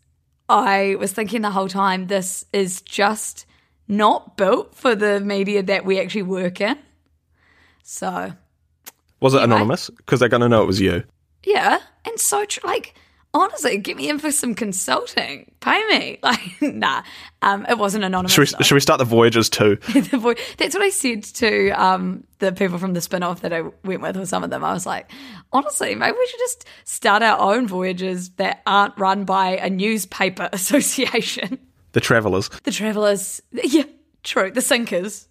I 0.51 0.97
was 0.99 1.13
thinking 1.13 1.41
the 1.41 1.51
whole 1.53 1.69
time 1.69 2.09
this 2.09 2.45
is 2.53 2.83
just 2.83 3.47
not 3.89 4.37
built 4.37 4.75
for 4.75 4.95
the 4.95 5.21
media 5.21 5.63
that 5.63 5.87
we 5.87 5.99
actually 5.99 6.25
work 6.25 6.61
in. 6.61 6.77
So 7.83 8.33
Was 9.21 9.33
it 9.35 9.43
anonymous? 9.43 9.89
Because 9.89 10.21
they're 10.21 10.29
going 10.29 10.43
to 10.43 10.49
know 10.49 10.63
it 10.63 10.67
was 10.67 10.81
you. 10.81 11.05
yeah, 11.45 11.79
and 12.05 12.19
so 12.21 12.45
tr- 12.45 12.67
like 12.67 12.95
honestly, 13.33 13.79
get 13.79 13.97
me 13.97 14.09
in 14.09 14.19
for 14.19 14.31
some 14.33 14.55
consulting. 14.55 15.51
Pay 15.61 15.87
me. 15.87 16.19
Like, 16.31 16.63
nah, 16.63 17.03
um, 17.43 17.67
it 17.69 17.79
wasn't 17.79 18.05
anonymous. 18.05 18.33
Should 18.33 18.59
we, 18.59 18.65
should 18.65 18.75
we 18.75 18.81
start 18.81 18.99
the 18.99 19.05
Voyages 19.05 19.49
too? 19.49 19.77
the 19.93 20.37
that's 20.59 20.75
what 20.75 20.83
I 20.83 20.91
said 20.91 21.25
to 21.25 21.71
um, 21.71 22.25
the 22.39 22.53
people 22.53 22.79
from 22.79 22.93
the 22.93 23.01
Spinoff 23.01 23.41
that 23.41 23.53
I 23.53 23.63
went 23.85 24.03
with, 24.03 24.17
or 24.17 24.27
some 24.27 24.45
of 24.45 24.51
them. 24.51 24.63
I 24.63 24.73
was 24.73 24.87
like, 24.87 25.11
honestly, 25.53 25.95
maybe 25.95 26.17
we 26.17 26.27
should 26.27 26.39
just 26.39 26.67
start 26.85 27.23
our 27.23 27.39
own 27.39 27.67
voyages 27.67 28.31
that 28.31 28.63
aren't 28.67 28.97
run 28.99 29.25
by 29.25 29.57
a 29.57 29.71
newspaper 29.71 30.49
association. 30.53 31.59
The 31.93 32.01
Travelers. 32.01 32.49
The 32.63 32.71
travelers, 32.71 33.41
yeah, 33.53 33.85
true. 34.23 34.51
The 34.51 34.63
sinkers. 34.63 35.27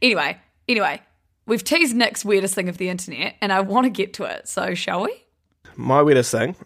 anyway, 0.00 0.38
anyway, 0.66 1.02
we've 1.46 1.64
teased 1.64 1.94
Nick's 1.94 2.24
weirdest 2.24 2.54
thing 2.54 2.68
of 2.68 2.78
the 2.78 2.88
internet, 2.88 3.34
and 3.42 3.52
I 3.52 3.60
want 3.60 3.84
to 3.84 3.90
get 3.90 4.14
to 4.14 4.24
it. 4.24 4.48
So, 4.48 4.74
shall 4.74 5.02
we? 5.02 5.24
My 5.76 6.02
weirdest 6.02 6.32
thing, 6.32 6.56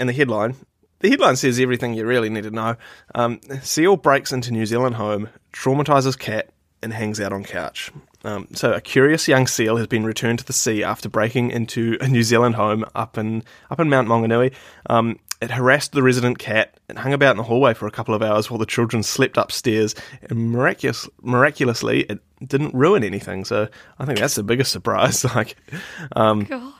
in 0.00 0.06
the 0.06 0.12
headline, 0.12 0.56
the 1.00 1.10
headline 1.10 1.36
says 1.36 1.60
everything 1.60 1.94
you 1.94 2.06
really 2.06 2.30
need 2.30 2.44
to 2.44 2.50
know. 2.50 2.76
Um, 3.14 3.40
Seal 3.62 3.96
breaks 3.96 4.32
into 4.32 4.52
New 4.52 4.66
Zealand 4.66 4.96
home, 4.96 5.28
traumatizes 5.52 6.18
cat, 6.18 6.50
and 6.82 6.92
hangs 6.92 7.20
out 7.20 7.32
on 7.32 7.44
couch. 7.44 7.90
Um, 8.24 8.48
so 8.52 8.72
a 8.72 8.80
curious 8.80 9.28
young 9.28 9.46
seal 9.46 9.76
has 9.76 9.86
been 9.86 10.04
returned 10.04 10.40
to 10.40 10.44
the 10.44 10.52
sea 10.52 10.82
after 10.82 11.08
breaking 11.08 11.50
into 11.50 11.96
a 12.00 12.08
New 12.08 12.22
Zealand 12.22 12.54
home 12.54 12.84
up 12.94 13.16
in 13.16 13.42
up 13.70 13.80
in 13.80 13.88
Mount 13.88 14.08
Maunganui. 14.08 14.54
Um, 14.88 15.18
it 15.40 15.50
harassed 15.50 15.92
the 15.92 16.02
resident 16.02 16.38
cat 16.38 16.78
and 16.88 16.98
hung 16.98 17.14
about 17.14 17.30
in 17.30 17.36
the 17.38 17.42
hallway 17.42 17.72
for 17.72 17.86
a 17.86 17.90
couple 17.90 18.14
of 18.14 18.22
hours 18.22 18.50
while 18.50 18.58
the 18.58 18.66
children 18.66 19.02
slept 19.02 19.38
upstairs. 19.38 19.94
And 20.28 20.52
miraculous, 20.52 21.08
miraculously, 21.22 22.02
it 22.02 22.20
didn't 22.46 22.74
ruin 22.74 23.02
anything. 23.02 23.46
So 23.46 23.68
I 23.98 24.04
think 24.04 24.18
that's 24.18 24.34
the 24.34 24.42
biggest 24.42 24.70
surprise. 24.70 25.24
Like, 25.34 25.56
um, 26.16 26.44
God. 26.44 26.74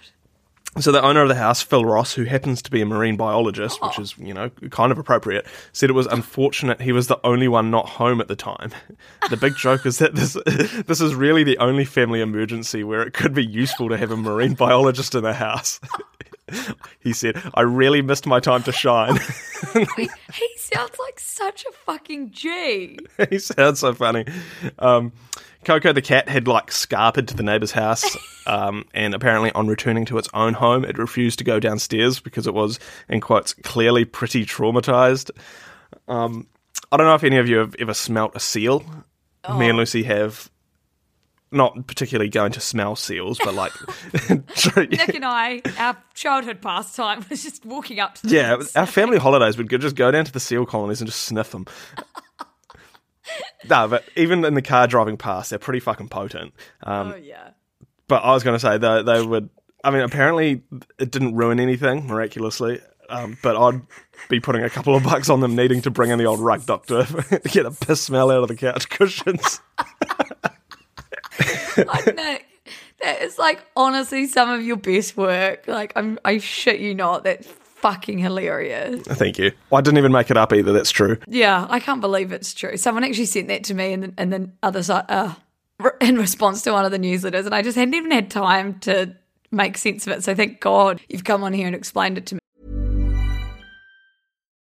So 0.79 0.93
the 0.93 1.03
owner 1.03 1.23
of 1.23 1.29
the 1.29 1.35
house, 1.35 1.61
Phil 1.63 1.85
Ross, 1.85 2.15
who 2.15 2.25
happens 2.25 2.63
to 2.63 2.71
be 2.71 2.81
a 2.81 2.87
marine 2.87 3.17
biologist, 3.17 3.83
which 3.83 3.99
is 3.99 4.17
you 4.19 4.33
know 4.33 4.51
kind 4.71 4.93
of 4.93 4.99
appropriate, 4.99 5.47
said 5.73 5.91
it 5.91 5.95
was 5.95 6.07
unfortunate 6.07 6.81
he 6.81 6.93
was 6.93 7.09
the 7.09 7.19
only 7.25 7.49
one 7.49 7.71
not 7.71 7.89
home 7.89 8.21
at 8.21 8.29
the 8.29 8.37
time. 8.37 8.71
The 9.29 9.37
big 9.37 9.55
joke 9.55 9.87
is 9.87 9.99
that 9.99 10.15
this 10.15 10.37
this 10.87 11.01
is 11.01 11.15
really 11.15 11.45
the 11.45 11.59
only 11.59 11.85
family 11.85 12.21
emergency 12.21 12.83
where 12.83 13.03
it 13.03 13.13
could 13.13 13.33
be 13.33 13.45
useful 13.45 13.89
to 13.89 13.97
have 13.97 14.11
a 14.11 14.17
marine 14.17 14.55
biologist 14.55 15.15
in 15.15 15.23
the 15.23 15.35
house. 15.35 15.79
he 17.01 17.13
said, 17.13 17.41
"I 17.55 17.61
really 17.61 18.03
missed 18.03 18.27
my 18.27 18.41
time 18.41 18.63
to 18.65 18.73
shine." 18.73 19.19
He, 19.73 20.11
he 20.33 20.49
sounds 20.57 20.99
like 20.99 21.21
such 21.21 21.65
a 21.65 21.73
fucking 21.73 22.33
G. 22.33 22.99
he 23.29 23.39
sounds 23.39 23.81
so 23.81 23.95
funny. 23.95 24.25
Um, 24.79 25.13
Coco 25.65 25.93
the 25.93 26.03
cat 26.03 26.29
had 26.29 26.49
like 26.49 26.71
scarpered 26.71 27.27
to 27.29 27.35
the 27.35 27.43
neighbour's 27.43 27.73
house, 27.73 28.17
um, 28.47 28.85
and 28.95 29.15
apparently 29.15 29.53
on 29.53 29.69
returning 29.69 30.05
to 30.07 30.19
its 30.19 30.29
own 30.33 30.55
home, 30.55 30.85
it 30.85 30.99
refused 30.99 31.39
to 31.39 31.45
go 31.45 31.61
downstairs 31.61 32.21
because 32.21 32.47
it 32.47 32.55
was, 32.55 32.79
in 33.09 33.21
quotes, 33.21 33.55
clearly 33.55 34.05
pretty 34.05 34.47
traumatized. 34.47 35.31
Um, 36.09 36.47
I 36.91 36.97
don't 36.97 37.07
know 37.07 37.15
if 37.15 37.25
any 37.25 37.37
of 37.37 37.49
you 37.49 37.59
have 37.59 37.75
ever 37.79 37.95
smelt 37.95 38.35
a 38.35 38.41
seal. 38.41 38.85
Me 39.57 39.69
and 39.69 39.79
Lucy 39.79 40.03
have. 40.05 40.51
Not 41.53 41.89
particularly 41.89 42.29
going 42.29 42.53
to 42.53 42.61
smell 42.61 42.95
seals, 42.95 43.41
but 43.43 43.55
like, 43.55 43.73
Nick 44.77 45.17
and 45.17 45.25
I, 45.25 45.61
our 45.79 45.97
childhood 46.15 46.63
pastime 46.63 47.27
was 47.29 47.43
just 47.43 47.67
walking 47.67 47.99
up 47.99 48.15
to 48.17 48.29
yeah, 48.29 48.57
our 48.77 48.87
family 48.87 49.19
holidays 49.19 49.59
would 49.59 49.69
just 49.69 49.97
go 49.97 50.13
down 50.13 50.25
to 50.25 50.31
the 50.31 50.39
seal 50.39 50.65
colonies 50.65 51.01
and 51.01 51.11
just 51.11 51.23
sniff 51.23 51.51
them. 51.51 51.67
No, 53.69 53.89
but 53.89 54.05
even 54.17 54.45
in 54.45 54.55
the 54.55 54.63
car 54.63 54.87
driving 54.87 55.17
past, 55.17 55.51
they're 55.51 55.59
pretty 55.59 55.81
fucking 55.81 56.09
potent. 56.09 56.53
Um, 56.83 57.13
Oh, 57.13 57.17
yeah. 57.17 57.51
But 58.09 58.25
I 58.25 58.33
was 58.33 58.43
going 58.43 58.57
to 58.57 58.61
say 58.61 58.79
they 58.79 59.03
they 59.03 59.25
would. 59.25 59.51
I 59.85 59.91
mean, 59.91 60.03
apparently 60.03 60.63
it 60.99 61.11
didn't 61.11 61.37
ruin 61.37 61.59
anything 61.61 62.07
miraculously. 62.07 62.81
Um, 63.09 63.37
but 63.43 63.57
I'd 63.57 63.81
be 64.29 64.39
putting 64.39 64.63
a 64.63 64.71
couple 64.71 64.95
of 64.95 65.03
bucks 65.03 65.29
on 65.29 65.41
them 65.41 65.57
needing 65.57 65.83
to 65.83 65.91
bring 65.91 66.11
in 66.11 66.19
the 66.19 66.27
old 66.27 66.39
rug 66.39 66.65
doctor 66.65 67.05
to 67.31 67.41
get 67.49 67.67
a 67.67 67.73
piss 67.73 68.01
smell 68.03 68.31
out 68.31 68.43
of 68.43 68.49
the 68.49 68.55
couch 68.57 68.89
cushions. 68.89 69.61
Like, 71.77 72.15
Nick, 72.15 72.47
that 73.03 73.23
is 73.23 73.39
like 73.39 73.65
honestly 73.77 74.27
some 74.27 74.51
of 74.51 74.63
your 74.63 74.77
best 74.77 75.17
work. 75.17 75.67
Like, 75.67 75.93
I'm, 75.97 76.19
I 76.25 76.39
shit 76.39 76.81
you 76.81 76.95
not. 76.95 77.25
That's 77.25 77.49
fucking 77.81 78.19
hilarious. 78.19 79.03
Thank 79.03 79.39
you. 79.39 79.53
I 79.73 79.81
didn't 79.81 79.99
even 79.99 80.13
make 80.13 80.31
it 80.31 80.37
up 80.37 80.53
either. 80.53 80.73
That's 80.73 80.91
true. 80.91 81.19
Yeah, 81.27 81.67
I 81.69 81.81
can't 81.81 82.01
believe 82.01 82.33
it's 82.33 82.55
true. 82.55 82.77
Someone 82.77 83.05
actually 83.05 83.27
sent 83.27 83.49
that 83.49 83.65
to 83.65 83.75
me, 83.75 83.93
and 83.93 84.03
then, 84.03 84.15
and 84.17 84.33
then 84.33 84.53
other 84.63 84.83
side, 84.83 85.05
uh, 85.09 85.35
in 86.01 86.17
response 86.17 86.63
to 86.63 86.73
one 86.73 86.85
of 86.85 86.91
the 86.91 86.99
newsletters, 86.99 87.47
and 87.47 87.55
I 87.55 87.63
just 87.63 87.77
hadn't 87.77 87.95
even 87.95 88.11
had 88.11 88.31
time 88.31 88.79
to 88.81 89.15
make 89.51 89.77
sense 89.79 90.07
of 90.07 90.13
it. 90.13 90.25
So 90.25 90.35
thank 90.35 90.61
God 90.61 91.01
you've 91.09 91.25
come 91.25 91.43
on 91.43 91.53
here 91.53 91.67
and 91.67 91.75
explained 91.75 92.19
it 92.19 92.27
to 92.27 92.35
me. 92.37 92.40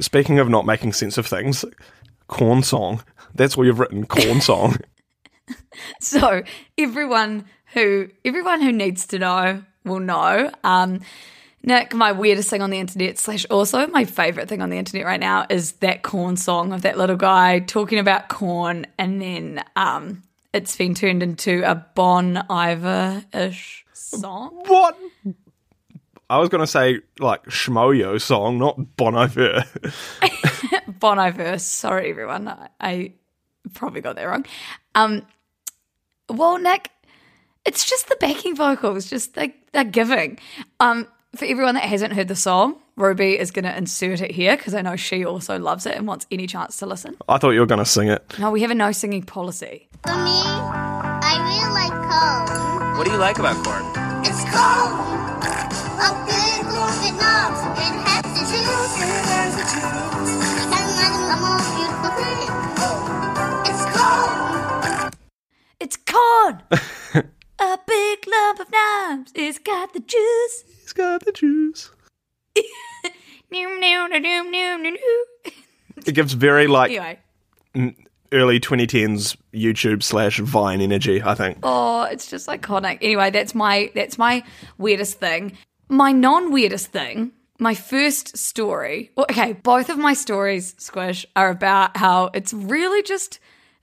Speaking 0.00 0.38
of 0.38 0.48
not 0.48 0.66
making 0.66 0.92
sense 0.92 1.18
of 1.18 1.26
things, 1.26 1.64
corn 2.28 2.62
song. 2.62 3.02
That's 3.34 3.56
what 3.56 3.64
you've 3.64 3.78
written. 3.78 4.06
Corn 4.06 4.40
song. 4.40 4.76
So 6.00 6.42
everyone 6.78 7.46
who 7.72 8.08
everyone 8.24 8.60
who 8.60 8.72
needs 8.72 9.06
to 9.08 9.18
know 9.18 9.62
will 9.84 10.00
know. 10.00 10.50
Um, 10.64 11.00
Nick, 11.64 11.94
my 11.94 12.10
weirdest 12.12 12.50
thing 12.50 12.60
on 12.60 12.70
the 12.70 12.78
internet, 12.78 13.18
slash 13.18 13.46
also 13.48 13.86
my 13.86 14.04
favorite 14.04 14.48
thing 14.48 14.60
on 14.62 14.70
the 14.70 14.78
internet 14.78 15.06
right 15.06 15.20
now 15.20 15.46
is 15.48 15.72
that 15.74 16.02
corn 16.02 16.36
song 16.36 16.72
of 16.72 16.82
that 16.82 16.98
little 16.98 17.16
guy 17.16 17.60
talking 17.60 18.00
about 18.00 18.28
corn, 18.28 18.86
and 18.98 19.22
then 19.22 19.64
um, 19.76 20.22
it's 20.52 20.74
been 20.76 20.94
turned 20.94 21.22
into 21.22 21.62
a 21.64 21.76
Bon 21.94 22.44
Iver 22.50 23.24
ish 23.32 23.84
song. 23.92 24.62
what? 24.66 24.98
I 26.30 26.38
was 26.38 26.48
going 26.48 26.60
to 26.60 26.66
say 26.66 27.00
like 27.18 27.44
Schmoyo 27.44 28.20
song, 28.20 28.58
not 28.58 28.96
Bon 28.96 29.14
Iver. 29.14 29.64
Bon 30.88 31.18
Iver. 31.18 31.58
Sorry, 31.58 32.10
everyone. 32.10 32.48
I, 32.48 32.68
I 32.80 33.12
probably 33.74 34.00
got 34.00 34.16
that 34.16 34.24
wrong. 34.24 34.46
Um, 34.94 35.22
well, 36.28 36.58
Nick, 36.58 36.90
it's 37.64 37.88
just 37.88 38.08
the 38.08 38.16
backing 38.16 38.56
vocals, 38.56 39.08
just 39.08 39.34
they, 39.34 39.54
they're 39.72 39.84
giving. 39.84 40.38
Um, 40.80 41.06
for 41.36 41.44
everyone 41.44 41.74
that 41.74 41.84
hasn't 41.84 42.12
heard 42.12 42.28
the 42.28 42.36
song, 42.36 42.76
Ruby 42.96 43.38
is 43.38 43.50
going 43.50 43.64
to 43.64 43.76
insert 43.76 44.20
it 44.20 44.30
here 44.30 44.56
because 44.56 44.74
I 44.74 44.82
know 44.82 44.96
she 44.96 45.24
also 45.24 45.58
loves 45.58 45.86
it 45.86 45.96
and 45.96 46.06
wants 46.06 46.26
any 46.30 46.46
chance 46.46 46.76
to 46.78 46.86
listen. 46.86 47.16
I 47.28 47.38
thought 47.38 47.50
you 47.50 47.60
were 47.60 47.66
going 47.66 47.78
to 47.78 47.84
sing 47.84 48.08
it. 48.08 48.38
No, 48.38 48.50
we 48.50 48.62
have 48.62 48.70
a 48.70 48.74
no 48.74 48.92
singing 48.92 49.22
policy. 49.22 49.88
For 50.04 50.12
me, 50.12 50.42
I 50.44 51.36
really 51.48 51.72
like 51.72 52.10
corn. 52.10 52.96
What 52.98 53.06
do 53.06 53.12
you 53.12 53.18
like 53.18 53.38
about 53.38 53.64
corn? 53.64 53.84
It's 54.24 54.42
corn. 54.50 55.21
A 56.04 56.10
big 56.26 56.64
moving 56.66 57.16
knobs 57.18 57.60
and 57.78 57.96
has 58.06 58.26
the 58.34 58.44
juice. 58.50 58.96
Because 60.58 60.94
I'm 61.04 61.14
the 61.30 61.38
most 61.46 61.68
beautiful 61.76 62.12
thing. 62.18 62.48
It's 63.70 63.84
corn. 63.96 65.10
It's 65.80 65.96
corn! 65.96 66.54
a 67.58 67.78
big 67.86 68.18
lump 68.26 68.60
of 68.60 68.68
knobs. 68.72 69.32
It's 69.34 69.58
got 69.58 69.92
the 69.92 70.00
juice. 70.00 70.64
It's 70.82 70.92
got 70.92 71.24
the 71.24 71.32
juice. 71.32 71.90
It 76.04 76.14
gives 76.14 76.32
very 76.32 76.66
like 76.66 76.90
Anyway. 76.90 77.18
early 78.32 78.58
2010s 78.60 79.36
YouTube 79.54 80.02
slash 80.02 80.38
Vine 80.40 80.80
energy. 80.80 81.22
I 81.22 81.34
think. 81.34 81.58
Oh, 81.62 82.02
it's 82.04 82.28
just 82.28 82.48
iconic. 82.48 82.98
Anyway, 83.02 83.30
that's 83.30 83.54
my 83.54 83.90
that's 83.94 84.18
my 84.18 84.42
weirdest 84.78 85.20
thing. 85.20 85.56
My 85.92 86.10
non 86.10 86.50
weirdest 86.50 86.86
thing, 86.86 87.32
my 87.58 87.74
first 87.74 88.38
story. 88.38 89.10
well, 89.14 89.26
Okay, 89.28 89.52
both 89.52 89.90
of 89.90 89.98
my 89.98 90.14
stories, 90.14 90.74
Squish, 90.78 91.26
are 91.36 91.50
about 91.50 91.98
how 91.98 92.30
it's 92.32 92.54
really 92.54 93.02
just 93.02 93.38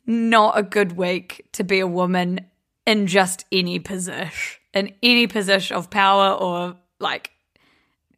not 0.07 0.57
a 0.57 0.63
good 0.63 0.97
week 0.97 1.45
to 1.51 1.63
be 1.63 1.79
a 1.79 1.85
woman 1.85 2.47
in 2.87 3.05
just 3.05 3.45
any 3.51 3.77
position, 3.77 4.59
in 4.73 4.91
any 5.03 5.27
position 5.27 5.77
of 5.77 5.91
power 5.91 6.31
or 6.31 6.77
like 6.99 7.29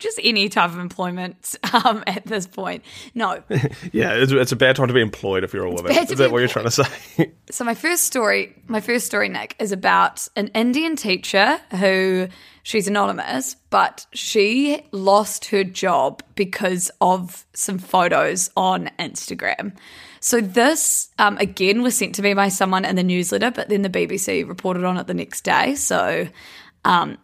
just 0.02 0.20
any 0.24 0.50
type 0.50 0.72
of 0.72 0.80
employment 0.80 1.56
um, 1.72 2.04
at 2.08 2.26
this 2.26 2.48
point. 2.48 2.84
No. 3.14 3.42
Yeah, 3.94 4.14
it's, 4.14 4.32
it's 4.32 4.52
a 4.52 4.56
bad 4.56 4.76
time 4.76 4.88
to 4.88 4.94
be 4.94 5.02
employed 5.02 5.44
if 5.44 5.54
you're 5.54 5.66
a 5.66 5.70
woman. 5.70 5.94
bad 5.94 6.08
to 6.08 6.14
Is 6.14 6.20
that 6.20 6.28
be 6.28 6.32
what 6.32 6.40
you're 6.40 6.48
trying 6.48 6.66
to 6.66 6.72
say? 6.72 7.32
So 7.52 7.66
my 7.66 7.76
first 7.76 8.04
story, 8.04 8.56
my 8.68 8.80
first 8.80 9.06
story, 9.06 9.28
Nick, 9.28 9.56
is 9.60 9.72
about 9.74 10.28
an 10.38 10.48
Indian 10.50 10.96
teacher 10.96 11.60
who 11.72 12.30
she's 12.64 12.88
anonymous, 12.88 13.56
but 13.70 14.06
she 14.14 14.86
lost 14.92 15.46
her 15.46 15.64
job 15.66 16.24
because 16.36 16.90
of 17.02 17.46
some 17.54 17.78
photos 17.78 18.50
on 18.56 18.90
Instagram. 19.00 19.76
So 20.22 20.40
this 20.40 21.10
um, 21.20 21.38
again 21.40 21.82
was 21.82 21.98
sent 21.98 22.16
to 22.16 22.22
me 22.22 22.34
by 22.34 22.48
someone 22.48 22.86
in 22.86 22.96
the 22.96 23.04
newsletter, 23.04 23.52
but 23.52 23.68
then 23.68 23.82
the 23.82 23.90
BBC 23.90 24.48
reported 24.48 24.86
on 24.86 24.98
it 24.98 25.08
the 25.08 25.14
next 25.14 25.42
day. 25.42 25.76
So 25.76 26.28
um, 26.86 27.18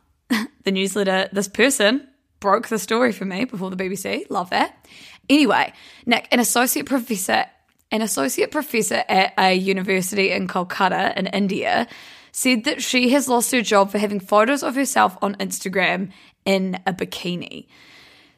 the 0.63 0.71
newsletter, 0.71 1.29
this 1.31 1.47
person 1.47 2.05
broke 2.39 2.67
the 2.67 2.79
story 2.79 3.11
for 3.11 3.25
me 3.25 3.45
before 3.45 3.69
the 3.69 3.75
BBC. 3.75 4.29
Love 4.29 4.49
that. 4.51 4.87
Anyway, 5.29 5.73
Nick, 6.05 6.27
an 6.31 6.39
associate 6.39 6.85
professor, 6.85 7.45
an 7.91 8.01
associate 8.01 8.51
professor 8.51 9.03
at 9.07 9.33
a 9.37 9.53
university 9.53 10.31
in 10.31 10.47
Kolkata 10.47 11.15
in 11.15 11.27
India, 11.27 11.87
said 12.31 12.65
that 12.65 12.81
she 12.81 13.09
has 13.09 13.27
lost 13.27 13.51
her 13.51 13.61
job 13.61 13.91
for 13.91 13.97
having 13.97 14.19
photos 14.19 14.63
of 14.63 14.75
herself 14.75 15.17
on 15.21 15.35
Instagram 15.35 16.11
in 16.45 16.79
a 16.85 16.93
bikini. 16.93 17.67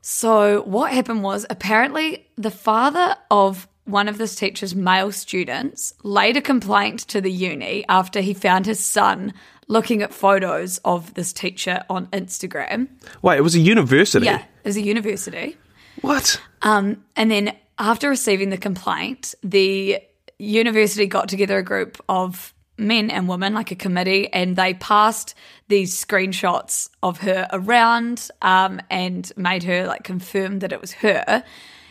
So 0.02 0.62
what 0.64 0.94
happened 0.94 1.24
was 1.24 1.46
apparently 1.50 2.28
the 2.38 2.52
father 2.52 3.16
of 3.30 3.68
one 3.86 4.08
of 4.08 4.18
this 4.18 4.36
teacher's 4.36 4.76
male 4.76 5.12
students 5.12 5.94
laid 6.04 6.38
a 6.38 6.42
complaint 6.42 7.00
to 7.10 7.22
the 7.22 7.32
uni 7.32 7.84
after 7.90 8.22
he 8.22 8.34
found 8.34 8.66
his 8.66 8.84
son 8.84 9.34
looking 9.70 10.02
at 10.02 10.14
photos 10.14 10.80
of 10.80 11.14
this 11.14 11.32
teacher 11.32 11.86
on 11.90 12.08
Instagram. 12.08 12.90
Wait, 13.22 13.38
it 13.38 13.42
was 13.42 13.56
a 13.56 13.60
university. 13.60 14.26
Yeah, 14.26 14.40
it 14.40 14.68
was 14.68 14.76
a 14.76 14.82
university. 14.82 15.56
What? 16.02 16.42
Um, 16.62 17.04
and 17.16 17.32
then 17.32 17.56
after 17.78 18.10
receiving 18.10 18.50
the 18.50 18.58
complaint, 18.58 19.36
the 19.42 20.02
university 20.38 21.06
got 21.06 21.30
together 21.30 21.58
a 21.58 21.64
group 21.64 22.04
of 22.10 22.54
men 22.78 23.12
and 23.12 23.28
women, 23.28 23.54
like 23.54 23.72
a 23.72 23.76
committee, 23.76 24.32
and 24.34 24.56
they 24.56 24.74
passed 24.74 25.36
these 25.68 26.04
screenshots 26.04 26.90
of 27.04 27.20
her 27.20 27.48
around 27.52 28.30
um, 28.42 28.82
and 28.90 29.32
made 29.38 29.64
her 29.64 29.86
like 29.86 30.04
confirm 30.04 30.60
that 30.60 30.72
it 30.72 30.82
was 30.82 30.94
her. 30.94 31.44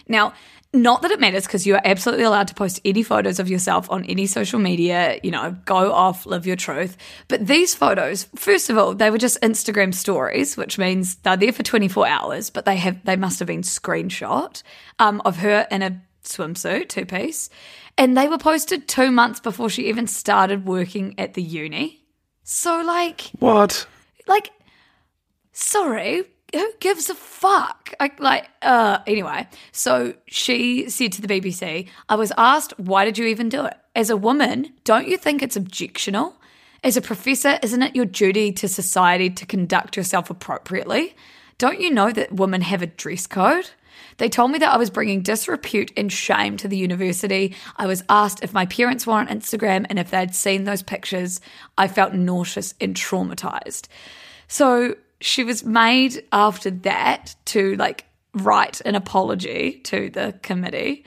Now, 0.08 0.32
not 0.75 1.00
that 1.02 1.10
it 1.10 1.18
matters 1.20 1.46
because 1.46 1.66
you 1.66 1.75
are 1.75 1.80
absolutely 1.84 2.25
allowed 2.25 2.48
to 2.48 2.54
post 2.54 2.80
any 2.84 3.02
photos 3.02 3.38
of 3.38 3.48
yourself 3.48 3.90
on 3.90 4.04
any 4.04 4.26
social 4.26 4.58
media, 4.58 5.18
you 5.22 5.30
know, 5.30 5.56
go 5.64 5.92
off, 5.92 6.26
live 6.26 6.46
your 6.46 6.56
truth. 6.56 6.96
But 7.26 7.46
these 7.46 7.75
photos, 7.75 8.28
first 8.37 8.68
of 8.68 8.76
all, 8.76 8.94
they 8.94 9.10
were 9.10 9.18
just 9.18 9.40
Instagram 9.40 9.94
stories, 9.94 10.56
which 10.58 10.78
means 10.78 11.16
they're 11.16 11.38
there 11.38 11.52
for 11.52 11.62
24 11.62 12.06
hours, 12.06 12.50
but 12.50 12.66
they 12.66 12.76
have 12.76 13.02
they 13.04 13.16
must 13.16 13.38
have 13.38 13.48
been 13.48 13.62
screenshot 13.62 14.62
um, 14.98 15.22
of 15.25 15.38
her 15.38 15.66
in 15.70 15.82
a 15.82 16.02
swimsuit, 16.22 16.90
two 16.90 17.06
piece. 17.06 17.48
And 17.96 18.16
they 18.16 18.28
were 18.28 18.38
posted 18.38 18.87
two 18.87 19.10
months 19.10 19.40
before 19.40 19.70
she 19.70 19.88
even 19.88 20.06
started 20.06 20.66
working 20.66 21.14
at 21.18 21.34
the 21.34 21.42
uni. 21.42 22.02
So 22.44 22.82
like 22.82 23.22
What? 23.38 23.87
like 24.26 24.50
sorry 25.52 26.25
who 26.54 26.72
gives 26.80 27.10
a 27.10 27.14
fuck 27.14 27.92
I, 28.00 28.10
like 28.18 28.48
uh 28.62 28.98
anyway 29.06 29.46
so 29.72 30.14
she 30.26 30.88
said 30.88 31.12
to 31.12 31.22
the 31.22 31.40
bbc 31.40 31.88
i 32.08 32.14
was 32.14 32.32
asked 32.36 32.78
why 32.78 33.04
did 33.04 33.18
you 33.18 33.26
even 33.26 33.48
do 33.48 33.64
it 33.66 33.76
as 33.94 34.10
a 34.10 34.16
woman 34.16 34.72
don't 34.84 35.08
you 35.08 35.16
think 35.16 35.42
it's 35.42 35.56
objectionable 35.56 36.34
as 36.82 36.96
a 36.96 37.02
professor 37.02 37.58
isn't 37.62 37.82
it 37.82 37.96
your 37.96 38.06
duty 38.06 38.52
to 38.52 38.68
society 38.68 39.30
to 39.30 39.46
conduct 39.46 39.96
yourself 39.96 40.30
appropriately 40.30 41.14
don't 41.58 41.80
you 41.80 41.90
know 41.90 42.10
that 42.10 42.32
women 42.32 42.62
have 42.62 42.82
a 42.82 42.86
dress 42.86 43.26
code 43.26 43.70
they 44.18 44.28
told 44.28 44.50
me 44.50 44.58
that 44.58 44.72
I 44.72 44.76
was 44.76 44.90
bringing 44.90 45.22
disrepute 45.22 45.92
and 45.96 46.12
shame 46.12 46.56
to 46.58 46.68
the 46.68 46.76
university. 46.76 47.54
I 47.76 47.86
was 47.86 48.02
asked 48.08 48.42
if 48.42 48.52
my 48.52 48.66
parents 48.66 49.06
were 49.06 49.14
on 49.14 49.28
Instagram 49.28 49.86
and 49.88 49.98
if 49.98 50.10
they'd 50.10 50.34
seen 50.34 50.64
those 50.64 50.82
pictures. 50.82 51.40
I 51.76 51.86
felt 51.86 52.14
nauseous 52.14 52.74
and 52.80 52.96
traumatized. 52.96 53.86
So 54.48 54.96
she 55.20 55.44
was 55.44 55.64
made 55.64 56.25
after 56.32 56.70
that 56.70 57.34
to 57.46 57.75
like 57.76 58.04
write 58.34 58.80
an 58.82 58.94
apology 58.94 59.80
to 59.84 60.10
the 60.10 60.38
committee. 60.42 61.04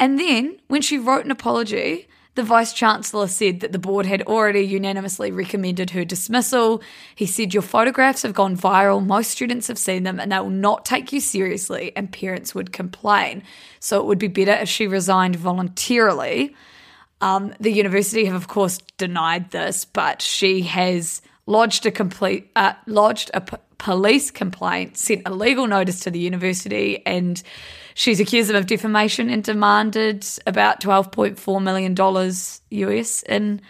And 0.00 0.18
then 0.18 0.58
when 0.68 0.82
she 0.82 0.98
wrote 0.98 1.24
an 1.24 1.30
apology, 1.30 2.08
the 2.34 2.42
vice 2.42 2.72
chancellor 2.72 3.28
said 3.28 3.60
that 3.60 3.72
the 3.72 3.78
board 3.78 4.06
had 4.06 4.22
already 4.22 4.62
unanimously 4.62 5.30
recommended 5.30 5.90
her 5.90 6.04
dismissal. 6.04 6.82
He 7.14 7.26
said, 7.26 7.52
Your 7.52 7.62
photographs 7.62 8.22
have 8.22 8.32
gone 8.32 8.56
viral. 8.56 9.04
Most 9.04 9.30
students 9.30 9.68
have 9.68 9.78
seen 9.78 10.04
them 10.04 10.18
and 10.18 10.32
they 10.32 10.38
will 10.38 10.48
not 10.48 10.86
take 10.86 11.12
you 11.12 11.20
seriously, 11.20 11.92
and 11.94 12.10
parents 12.10 12.54
would 12.54 12.72
complain. 12.72 13.42
So 13.80 14.00
it 14.00 14.06
would 14.06 14.18
be 14.18 14.28
better 14.28 14.52
if 14.52 14.68
she 14.68 14.86
resigned 14.86 15.36
voluntarily. 15.36 16.56
Um, 17.20 17.54
the 17.60 17.70
university 17.70 18.24
have, 18.24 18.34
of 18.34 18.48
course, 18.48 18.78
denied 18.96 19.50
this, 19.50 19.84
but 19.84 20.22
she 20.22 20.62
has 20.62 21.20
lodged 21.46 21.86
a 21.86 21.90
complete 21.90 22.50
uh, 22.56 22.72
lodged 22.86 23.30
a 23.34 23.40
p- 23.40 23.56
police 23.78 24.30
complaint, 24.30 24.96
sent 24.96 25.22
a 25.26 25.30
legal 25.34 25.66
notice 25.66 26.00
to 26.00 26.10
the 26.10 26.18
university, 26.20 27.04
and 27.06 27.42
she's 27.94 28.20
accused 28.20 28.48
them 28.48 28.56
of 28.56 28.66
defamation 28.66 29.28
and 29.28 29.42
demanded 29.42 30.24
about 30.46 30.80
twelve 30.80 31.10
point 31.10 31.38
four 31.38 31.60
million 31.60 31.94
dollars 31.94 32.60
US 32.70 33.22
in 33.24 33.60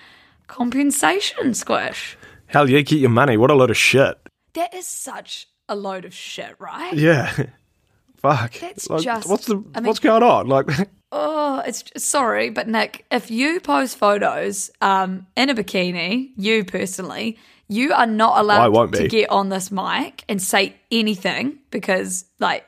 compensation. 0.48 1.54
Squish. 1.54 2.16
Hell 2.46 2.68
yeah, 2.68 2.80
get 2.82 2.98
your 2.98 3.10
money. 3.10 3.36
What 3.36 3.50
a 3.50 3.54
load 3.54 3.70
of 3.70 3.76
shit. 3.76 4.18
That 4.54 4.74
is 4.74 4.86
such 4.86 5.48
a 5.68 5.74
load 5.74 6.04
of 6.04 6.12
shit, 6.12 6.54
right? 6.58 6.92
Yeah. 6.92 7.32
Fuck. 8.16 8.52
That's 8.60 8.88
Like, 8.90 9.02
just- 9.02 9.28
what's 9.28 9.46
the 9.46 9.64
I 9.74 9.80
mean- 9.80 9.86
what's 9.88 9.98
going 9.98 10.22
on? 10.22 10.46
Like 10.48 10.66
Oh, 11.14 11.62
it's 11.66 11.84
sorry, 12.02 12.48
but 12.48 12.68
Nick, 12.68 13.04
if 13.10 13.30
you 13.30 13.60
post 13.60 13.98
photos 13.98 14.70
um, 14.80 15.26
in 15.36 15.50
a 15.50 15.54
bikini, 15.54 16.30
you 16.36 16.64
personally, 16.64 17.36
you 17.68 17.92
are 17.92 18.06
not 18.06 18.40
allowed 18.40 18.94
to 18.94 19.08
get 19.08 19.28
on 19.28 19.50
this 19.50 19.70
mic 19.70 20.24
and 20.26 20.40
say 20.40 20.74
anything 20.90 21.58
because, 21.70 22.24
like, 22.38 22.64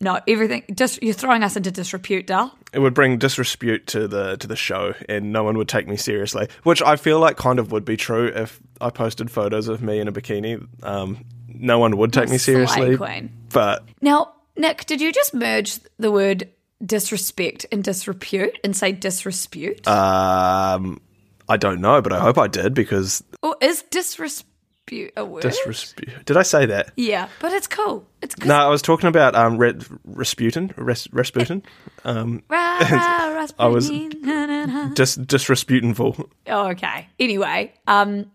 no, 0.00 0.18
everything. 0.26 0.64
Just 0.74 1.02
you're 1.04 1.14
throwing 1.14 1.44
us 1.44 1.56
into 1.56 1.70
disrepute, 1.70 2.26
Dal. 2.26 2.52
it 2.72 2.80
would 2.80 2.94
bring 2.94 3.16
disrepute 3.16 3.86
to 3.88 4.08
the 4.08 4.36
to 4.38 4.48
the 4.48 4.56
show 4.56 4.94
and 5.08 5.32
no 5.32 5.44
one 5.44 5.56
would 5.56 5.68
take 5.68 5.86
me 5.86 5.96
seriously. 5.96 6.48
Which 6.64 6.82
I 6.82 6.96
feel 6.96 7.20
like 7.20 7.36
kind 7.36 7.60
of 7.60 7.70
would 7.70 7.84
be 7.84 7.96
true 7.96 8.26
if 8.26 8.60
I 8.80 8.90
posted 8.90 9.30
photos 9.30 9.68
of 9.68 9.82
me 9.82 10.00
in 10.00 10.08
a 10.08 10.12
bikini. 10.12 10.66
Um 10.82 11.24
no 11.48 11.78
one 11.78 11.96
would 11.96 12.12
take 12.12 12.28
me 12.28 12.38
seriously. 12.38 12.96
queen. 12.96 13.30
But 13.52 13.84
Now, 14.00 14.32
Nick, 14.56 14.86
did 14.86 15.00
you 15.00 15.12
just 15.12 15.32
merge 15.32 15.78
the 15.98 16.10
word 16.10 16.48
disrespect 16.84 17.66
and 17.72 17.82
disrepute 17.84 18.58
and 18.64 18.76
say 18.76 18.92
disrespute? 18.92 19.86
um 19.88 21.00
I 21.48 21.56
don't 21.58 21.80
know, 21.82 22.00
but 22.00 22.12
I 22.12 22.20
hope 22.20 22.38
I 22.38 22.46
did 22.48 22.72
because 22.74 23.22
or 23.42 23.56
is 23.60 23.84
disrespute 23.90 25.10
a 25.16 25.24
word? 25.24 25.42
disrespute. 25.42 26.24
Did 26.24 26.36
I 26.36 26.42
say 26.42 26.66
that? 26.66 26.92
yeah, 26.96 27.28
but 27.40 27.52
it's 27.52 27.66
cool. 27.66 28.06
It's 28.22 28.34
good. 28.34 28.48
No, 28.48 28.54
I 28.56 28.68
was 28.68 28.80
talking 28.82 29.08
about 29.08 29.34
um 29.34 29.58
Re- 29.58 29.74
Rasputin, 30.04 30.72
Res- 30.76 31.08
Rasputin, 31.12 31.62
um, 32.04 32.42
I 32.50 33.66
was- 33.68 33.88
dis- 33.90 35.16
disresputinful. 35.18 36.28
Oh, 36.46 36.68
okay. 36.70 37.08
Anyway, 37.18 37.72
um, 37.86 38.30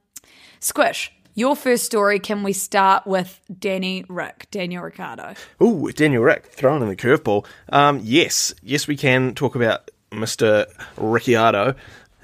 Squish, 0.59 1.12
your 1.39 1.56
first 1.56 1.86
story. 1.86 2.19
Can 2.19 2.43
we 2.43 2.54
start 2.54 3.08
with 3.08 3.39
Danny 3.58 4.06
Rick, 4.10 4.47
Daniel 4.52 4.84
Ricciardo? 4.84 5.34
Ooh, 5.63 5.89
Daniel 5.93 6.21
Rick 6.21 6.47
throwing 6.47 6.82
in 6.82 6.89
the 6.89 6.95
curveball. 6.95 7.45
Um, 7.69 8.02
yes, 8.04 8.54
yes, 8.62 8.88
we 8.88 8.97
can 8.97 9.34
talk 9.34 9.56
about 9.56 9.89
Mr. 10.12 10.67
Ricciardo. 10.97 11.75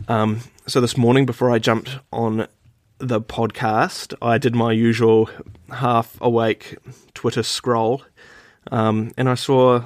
Um, 0.09 0.41
so 0.67 0.81
this 0.81 0.97
morning, 0.97 1.25
before 1.25 1.49
I 1.49 1.59
jumped 1.59 1.97
on 2.11 2.47
the 2.97 3.21
podcast, 3.21 4.13
I 4.21 4.37
did 4.37 4.53
my 4.53 4.73
usual 4.73 5.29
half 5.71 6.19
awake 6.19 6.77
Twitter 7.13 7.43
scroll, 7.43 8.03
um, 8.71 9.13
and 9.17 9.29
I 9.29 9.35
saw 9.35 9.83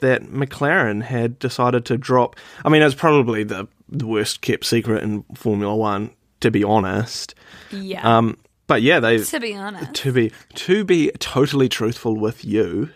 that 0.00 0.22
McLaren 0.22 1.02
had 1.02 1.38
decided 1.38 1.84
to 1.86 1.98
drop. 1.98 2.36
I 2.64 2.70
mean, 2.70 2.80
it 2.80 2.86
was 2.86 2.94
probably 2.94 3.44
the, 3.44 3.68
the 3.88 4.06
worst 4.06 4.40
kept 4.40 4.64
secret 4.64 5.02
in 5.02 5.24
Formula 5.34 5.76
One, 5.76 6.10
to 6.40 6.50
be 6.50 6.64
honest. 6.64 7.34
Yeah. 7.70 8.16
Um, 8.16 8.38
but 8.66 8.82
yeah, 8.82 9.00
they 9.00 9.18
to 9.18 9.40
be 9.40 9.54
honest, 9.54 9.94
to 9.94 10.12
be 10.12 10.32
to 10.54 10.84
be 10.84 11.10
totally 11.18 11.68
truthful 11.68 12.16
with 12.16 12.44
you, 12.44 12.90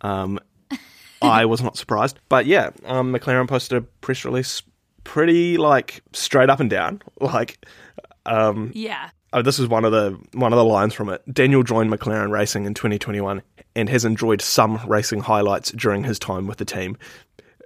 um, 0.00 0.38
I 1.22 1.44
was 1.44 1.62
not 1.62 1.76
surprised. 1.76 2.18
But 2.28 2.46
yeah, 2.46 2.70
um, 2.84 3.12
McLaren 3.12 3.48
posted 3.48 3.78
a 3.78 3.82
press 3.82 4.24
release, 4.24 4.62
pretty 5.04 5.56
like 5.56 6.02
straight 6.12 6.50
up 6.50 6.60
and 6.60 6.70
down. 6.70 7.02
Like, 7.20 7.64
um, 8.26 8.72
yeah. 8.74 9.10
oh, 9.32 9.42
this 9.42 9.58
is 9.58 9.68
one 9.68 9.84
of 9.84 9.92
the 9.92 10.18
one 10.32 10.52
of 10.52 10.56
the 10.56 10.64
lines 10.64 10.94
from 10.94 11.08
it. 11.08 11.22
Daniel 11.32 11.62
joined 11.62 11.90
McLaren 11.90 12.30
Racing 12.30 12.64
in 12.64 12.74
2021 12.74 13.42
and 13.76 13.88
has 13.88 14.04
enjoyed 14.04 14.42
some 14.42 14.80
racing 14.86 15.20
highlights 15.20 15.70
during 15.72 16.04
his 16.04 16.18
time 16.18 16.46
with 16.46 16.58
the 16.58 16.64
team. 16.64 16.96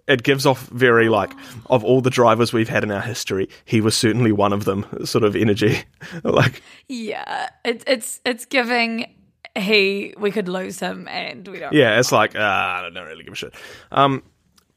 It 0.09 0.23
gives 0.23 0.47
off 0.47 0.69
very 0.69 1.09
like 1.09 1.33
of 1.69 1.85
all 1.85 2.01
the 2.01 2.11
drivers 2.11 2.53
we've 2.53 2.69
had 2.69 2.85
in 2.85 2.90
our 2.90 3.01
history, 3.01 3.49
he 3.64 3.81
was 3.81 3.97
certainly 3.97 4.33
one 4.33 4.53
of 4.53 4.64
them. 4.64 4.87
Sort 5.05 5.25
of 5.25 5.35
energy, 5.35 5.83
like 6.23 6.62
Yeah, 6.88 7.49
it's 7.64 7.85
it's 7.87 8.21
it's 8.25 8.45
giving 8.45 9.12
he 9.57 10.14
we 10.19 10.31
could 10.31 10.49
lose 10.49 10.79
him 10.79 11.09
and 11.09 11.47
we 11.49 11.59
don't. 11.59 11.73
Yeah, 11.73 11.99
it's 11.99 12.12
like 12.12 12.37
uh, 12.37 12.40
I 12.40 12.90
don't 12.92 13.07
really 13.07 13.25
give 13.25 13.33
a 13.33 13.37
shit. 13.37 13.55
Um, 13.90 14.23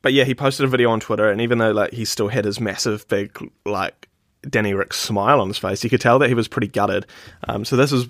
but 0.01 0.13
yeah, 0.13 0.23
he 0.23 0.33
posted 0.33 0.63
a 0.63 0.67
video 0.67 0.89
on 0.91 0.99
Twitter, 0.99 1.29
and 1.29 1.41
even 1.41 1.57
though 1.57 1.71
like 1.71 1.91
he 1.93 2.05
still 2.05 2.29
had 2.29 2.45
his 2.45 2.59
massive 2.59 3.07
big 3.07 3.37
like 3.65 4.07
Danny 4.49 4.73
Rick 4.73 4.93
smile 4.93 5.41
on 5.41 5.47
his 5.47 5.57
face, 5.57 5.83
you 5.83 5.89
could 5.89 6.01
tell 6.01 6.19
that 6.19 6.29
he 6.29 6.33
was 6.33 6.47
pretty 6.47 6.67
gutted. 6.67 7.05
Um, 7.47 7.65
so 7.65 7.75
this 7.75 7.91
is 7.91 8.07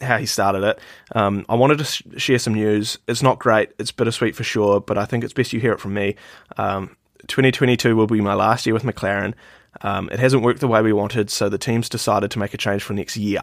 how 0.00 0.18
he 0.18 0.26
started 0.26 0.62
it. 0.64 0.78
Um, 1.14 1.44
I 1.48 1.54
wanted 1.54 1.78
to 1.78 1.84
sh- 1.84 2.02
share 2.16 2.38
some 2.38 2.54
news. 2.54 2.98
It's 3.06 3.22
not 3.22 3.38
great. 3.38 3.70
It's 3.78 3.92
bittersweet 3.92 4.36
for 4.36 4.44
sure, 4.44 4.80
but 4.80 4.98
I 4.98 5.04
think 5.04 5.24
it's 5.24 5.32
best 5.32 5.52
you 5.52 5.60
hear 5.60 5.72
it 5.72 5.80
from 5.80 5.94
me. 5.94 6.16
Um, 6.56 6.96
2022 7.26 7.96
will 7.96 8.06
be 8.06 8.20
my 8.20 8.34
last 8.34 8.66
year 8.66 8.74
with 8.74 8.84
McLaren. 8.84 9.34
Um, 9.82 10.08
it 10.10 10.18
hasn't 10.18 10.42
worked 10.42 10.60
the 10.60 10.68
way 10.68 10.82
we 10.82 10.92
wanted, 10.92 11.30
so 11.30 11.48
the 11.48 11.58
team's 11.58 11.88
decided 11.88 12.30
to 12.32 12.38
make 12.38 12.54
a 12.54 12.58
change 12.58 12.82
for 12.82 12.94
next 12.94 13.16
year. 13.16 13.42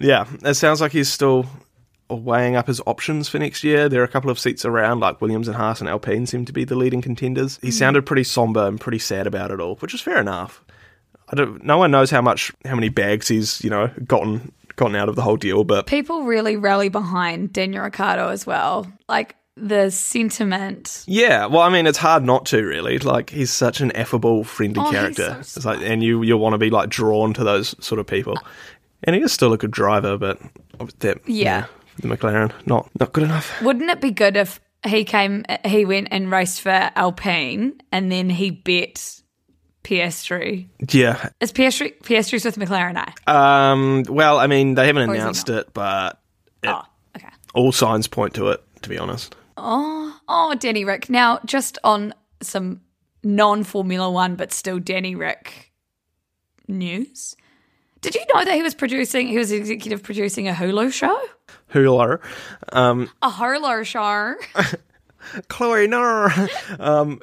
Yeah, 0.00 0.26
it 0.44 0.54
sounds 0.54 0.80
like 0.80 0.92
he's 0.92 1.10
still 1.10 1.46
weighing 2.08 2.56
up 2.56 2.66
his 2.66 2.80
options 2.86 3.28
for 3.28 3.38
next 3.38 3.64
year. 3.64 3.88
There 3.88 4.00
are 4.00 4.04
a 4.04 4.08
couple 4.08 4.30
of 4.30 4.38
seats 4.38 4.64
around, 4.64 5.00
like 5.00 5.20
Williams 5.20 5.48
and 5.48 5.56
Haas 5.56 5.80
and 5.80 5.88
Alpine 5.88 6.26
seem 6.26 6.44
to 6.46 6.52
be 6.52 6.64
the 6.64 6.76
leading 6.76 7.02
contenders. 7.02 7.58
He 7.60 7.70
sounded 7.70 8.06
pretty 8.06 8.24
somber 8.24 8.66
and 8.66 8.80
pretty 8.80 8.98
sad 8.98 9.26
about 9.26 9.50
it 9.50 9.60
all, 9.60 9.76
which 9.76 9.94
is 9.94 10.00
fair 10.00 10.20
enough. 10.20 10.64
I 11.30 11.36
don't. 11.36 11.62
No 11.62 11.76
one 11.76 11.90
knows 11.90 12.10
how 12.10 12.22
much, 12.22 12.52
how 12.64 12.74
many 12.74 12.88
bags 12.88 13.28
he's 13.28 13.62
you 13.62 13.70
know 13.70 13.90
gotten 14.06 14.52
gotten 14.78 14.96
out 14.96 15.08
of 15.10 15.16
the 15.16 15.22
whole 15.22 15.36
deal, 15.36 15.64
but 15.64 15.86
People 15.86 16.22
really 16.22 16.56
rally 16.56 16.88
behind 16.88 17.52
Daniel 17.52 17.82
Ricciardo 17.84 18.28
as 18.28 18.46
well. 18.46 18.90
Like 19.08 19.36
the 19.56 19.90
sentiment. 19.90 21.04
yeah. 21.06 21.46
Well, 21.46 21.62
I 21.62 21.68
mean, 21.68 21.86
it's 21.86 21.98
hard 21.98 22.24
not 22.24 22.46
to 22.46 22.62
really. 22.64 22.98
Like 22.98 23.30
he's 23.30 23.52
such 23.52 23.80
an 23.80 23.90
affable, 23.92 24.44
friendly 24.44 24.80
Oh, 24.80 24.90
character. 24.90 25.34
so 25.42 25.58
it's 25.58 25.64
like, 25.64 25.80
and 25.82 26.02
you 26.02 26.22
you 26.22 26.36
want 26.36 26.54
to 26.54 26.58
be 26.58 26.70
like 26.70 26.88
drawn 26.88 27.34
to 27.34 27.44
those 27.44 27.74
sort 27.84 27.98
of 27.98 28.06
people. 28.06 28.36
And 29.04 29.14
he 29.16 29.22
is 29.22 29.32
still 29.32 29.52
a 29.52 29.58
good 29.58 29.70
driver, 29.72 30.16
but 30.16 30.38
that 31.00 31.18
Yeah. 31.26 31.66
the 31.98 32.08
McLaren 32.08 32.52
not 32.66 32.88
not 32.98 33.12
good 33.12 33.24
enough. 33.24 33.60
Wouldn't 33.62 33.90
it 33.90 34.00
be 34.00 34.10
good 34.12 34.36
if 34.36 34.60
he 34.86 35.04
came, 35.04 35.44
he 35.64 35.84
went 35.84 36.08
and 36.12 36.30
raced 36.30 36.60
for 36.60 36.90
Alpine 36.94 37.80
and 37.90 38.12
then 38.12 38.30
he 38.30 38.50
bet 38.52 39.17
Piastri? 39.88 40.68
Yeah. 40.92 41.30
Is 41.40 41.50
Piastri 41.50 41.98
Piastri's 42.02 42.44
with 42.44 42.56
McLaren 42.56 43.02
I. 43.26 43.72
Um. 43.72 44.02
Well, 44.06 44.38
I 44.38 44.46
mean, 44.46 44.74
they 44.74 44.86
haven't 44.86 45.08
Or 45.08 45.14
is 45.14 45.18
he 45.18 45.22
announced 45.22 45.48
it, 45.48 45.72
but 45.72 46.20
Oh, 46.66 46.82
okay. 47.16 47.28
all 47.54 47.72
signs 47.72 48.06
point 48.06 48.34
to 48.34 48.48
it. 48.48 48.62
To 48.82 48.88
be 48.90 48.98
honest. 48.98 49.34
Oh, 49.56 50.14
oh, 50.28 50.54
Danny 50.56 50.84
Rick. 50.84 51.08
Now, 51.08 51.40
just 51.46 51.78
on 51.84 52.12
some 52.42 52.82
non 53.24 53.64
Formula 53.64 54.10
One, 54.10 54.36
but 54.36 54.52
still 54.52 54.78
Danny 54.78 55.14
Rick 55.14 55.72
news. 56.68 57.34
Did 58.02 58.14
you 58.14 58.24
know 58.34 58.44
that 58.44 58.54
he 58.54 58.62
was 58.62 58.74
producing, 58.74 59.26
he 59.28 59.38
was 59.38 59.50
executive 59.50 60.02
producing 60.02 60.48
a 60.48 60.52
Hulu 60.52 60.92
show? 60.92 61.18
Hula. 61.68 62.20
Um. 62.72 63.08
A 63.22 63.30
Hulu 63.30 63.84
show. 63.86 64.34
Chloe, 65.48 65.88
no. 65.88 66.28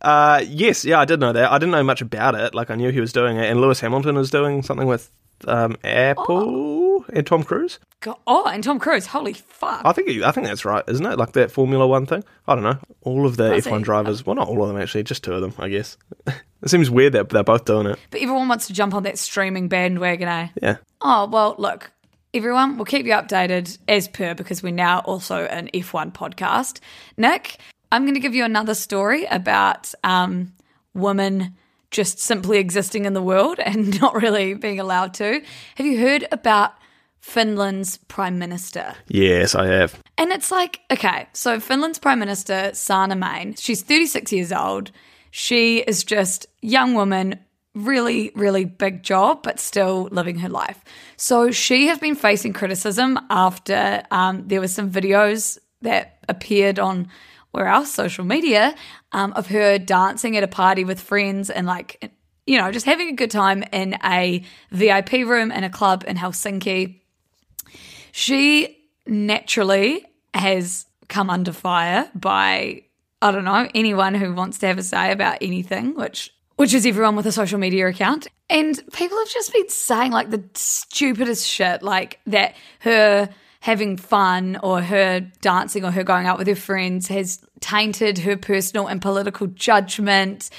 uh, 0.00 0.42
yes, 0.46 0.84
yeah, 0.84 1.00
I 1.00 1.04
did 1.04 1.20
know 1.20 1.32
that. 1.32 1.50
I 1.50 1.58
didn't 1.58 1.72
know 1.72 1.82
much 1.82 2.00
about 2.00 2.34
it. 2.34 2.54
Like, 2.54 2.70
I 2.70 2.74
knew 2.74 2.90
he 2.90 3.00
was 3.00 3.12
doing 3.12 3.36
it, 3.36 3.50
and 3.50 3.60
Lewis 3.60 3.80
Hamilton 3.80 4.16
is 4.16 4.30
doing 4.30 4.62
something 4.62 4.86
with 4.86 5.10
um, 5.46 5.76
Apple 5.84 7.04
and 7.12 7.26
Tom 7.26 7.42
Cruise. 7.42 7.78
Go- 8.00 8.18
oh, 8.26 8.46
and 8.46 8.62
Tom 8.62 8.78
Cruise. 8.78 9.06
Holy 9.06 9.32
fuck. 9.32 9.82
I 9.84 9.92
think 9.92 10.08
he, 10.08 10.24
I 10.24 10.32
think 10.32 10.46
that's 10.46 10.64
right, 10.64 10.84
isn't 10.88 11.04
it? 11.04 11.18
Like 11.18 11.32
that 11.32 11.50
Formula 11.50 11.86
One 11.86 12.06
thing. 12.06 12.24
I 12.46 12.54
don't 12.54 12.64
know. 12.64 12.78
All 13.02 13.26
of 13.26 13.36
the 13.36 13.50
F1 13.50 13.80
it? 13.80 13.84
drivers. 13.84 14.24
Well, 14.24 14.36
not 14.36 14.48
all 14.48 14.62
of 14.62 14.68
them 14.68 14.80
actually. 14.80 15.02
Just 15.04 15.24
two 15.24 15.34
of 15.34 15.40
them, 15.40 15.54
I 15.58 15.68
guess. 15.68 15.96
it 16.26 16.68
seems 16.68 16.90
weird 16.90 17.14
that 17.14 17.28
they're 17.28 17.42
both 17.42 17.64
doing 17.64 17.86
it. 17.86 17.98
But 18.10 18.20
everyone 18.20 18.48
wants 18.48 18.66
to 18.68 18.72
jump 18.72 18.94
on 18.94 19.02
that 19.04 19.18
streaming 19.18 19.68
bandwagon, 19.68 20.28
eh? 20.28 20.48
Yeah. 20.62 20.76
Oh, 21.00 21.26
well, 21.26 21.54
look, 21.58 21.90
everyone, 22.34 22.76
we'll 22.76 22.84
keep 22.84 23.06
you 23.06 23.12
updated 23.12 23.78
as 23.88 24.08
per 24.08 24.34
because 24.34 24.62
we're 24.62 24.72
now 24.72 25.00
also 25.00 25.44
an 25.44 25.68
F1 25.72 26.12
podcast. 26.12 26.80
Nick, 27.16 27.58
I'm 27.92 28.04
going 28.04 28.14
to 28.14 28.20
give 28.20 28.34
you 28.34 28.44
another 28.44 28.74
story 28.74 29.24
about 29.24 29.92
um, 30.04 30.52
women 30.94 31.56
just 31.90 32.20
simply 32.20 32.58
existing 32.58 33.04
in 33.04 33.14
the 33.14 33.22
world 33.22 33.58
and 33.64 34.00
not 34.00 34.14
really 34.14 34.54
being 34.54 34.80
allowed 34.80 35.14
to. 35.14 35.42
Have 35.76 35.86
you 35.86 35.98
heard 35.98 36.26
about 36.32 36.72
Finland's 37.20 37.98
prime 38.08 38.38
minister? 38.38 38.94
Yes, 39.08 39.54
I 39.54 39.66
have. 39.66 39.98
And 40.16 40.32
it's 40.32 40.50
like, 40.50 40.80
okay, 40.90 41.28
so 41.32 41.60
Finland's 41.60 41.98
Prime 41.98 42.18
Minister, 42.18 42.70
Sanna 42.72 43.14
Marin, 43.14 43.54
she's 43.56 43.82
36 43.82 44.32
years 44.32 44.52
old. 44.52 44.90
She 45.30 45.78
is 45.78 46.02
just 46.02 46.46
young 46.62 46.94
woman, 46.94 47.38
really, 47.74 48.32
really 48.34 48.64
big 48.64 49.02
job, 49.02 49.42
but 49.42 49.60
still 49.60 50.08
living 50.10 50.38
her 50.38 50.48
life. 50.48 50.82
So 51.16 51.50
she 51.50 51.88
has 51.88 51.98
been 51.98 52.16
facing 52.16 52.52
criticism 52.52 53.18
after 53.28 54.02
um, 54.10 54.48
there 54.48 54.60
were 54.60 54.68
some 54.68 54.90
videos 54.90 55.58
that 55.82 56.18
appeared 56.28 56.78
on 56.78 57.08
where 57.52 57.66
else 57.66 57.92
social 57.92 58.24
media 58.24 58.74
um, 59.12 59.32
of 59.34 59.48
her 59.48 59.78
dancing 59.78 60.36
at 60.36 60.42
a 60.42 60.48
party 60.48 60.84
with 60.84 61.00
friends 61.00 61.50
and 61.50 61.66
like 61.66 62.12
you 62.46 62.58
know 62.58 62.70
just 62.70 62.86
having 62.86 63.08
a 63.08 63.14
good 63.14 63.30
time 63.30 63.62
in 63.72 63.96
a 64.04 64.44
VIP 64.70 65.12
room 65.12 65.50
in 65.50 65.64
a 65.64 65.70
club 65.70 66.04
in 66.06 66.16
Helsinki 66.16 67.00
she 68.12 68.76
naturally 69.06 70.04
has 70.34 70.86
come 71.08 71.30
under 71.30 71.52
fire 71.52 72.10
by 72.14 72.82
I 73.22 73.32
don't 73.32 73.44
know 73.44 73.68
anyone 73.74 74.14
who 74.14 74.32
wants 74.32 74.58
to 74.58 74.66
have 74.66 74.78
a 74.78 74.82
say 74.82 75.12
about 75.12 75.38
anything, 75.42 75.94
which 75.94 76.32
which 76.56 76.74
is 76.74 76.86
everyone 76.86 77.16
with 77.16 77.26
a 77.26 77.32
social 77.32 77.58
media 77.58 77.86
account. 77.88 78.26
And 78.48 78.78
people 78.92 79.18
have 79.18 79.28
just 79.28 79.52
been 79.52 79.68
saying 79.68 80.12
like 80.12 80.30
the 80.30 80.42
stupidest 80.54 81.46
shit, 81.46 81.82
like 81.82 82.20
that 82.26 82.54
her 82.80 83.28
having 83.60 83.96
fun 83.96 84.58
or 84.62 84.82
her 84.82 85.20
dancing 85.40 85.84
or 85.84 85.90
her 85.90 86.02
going 86.02 86.26
out 86.26 86.38
with 86.38 86.46
her 86.46 86.54
friends 86.54 87.08
has 87.08 87.44
tainted 87.60 88.18
her 88.18 88.36
personal 88.36 88.86
and 88.86 89.00
political 89.00 89.46
judgment, 89.48 90.50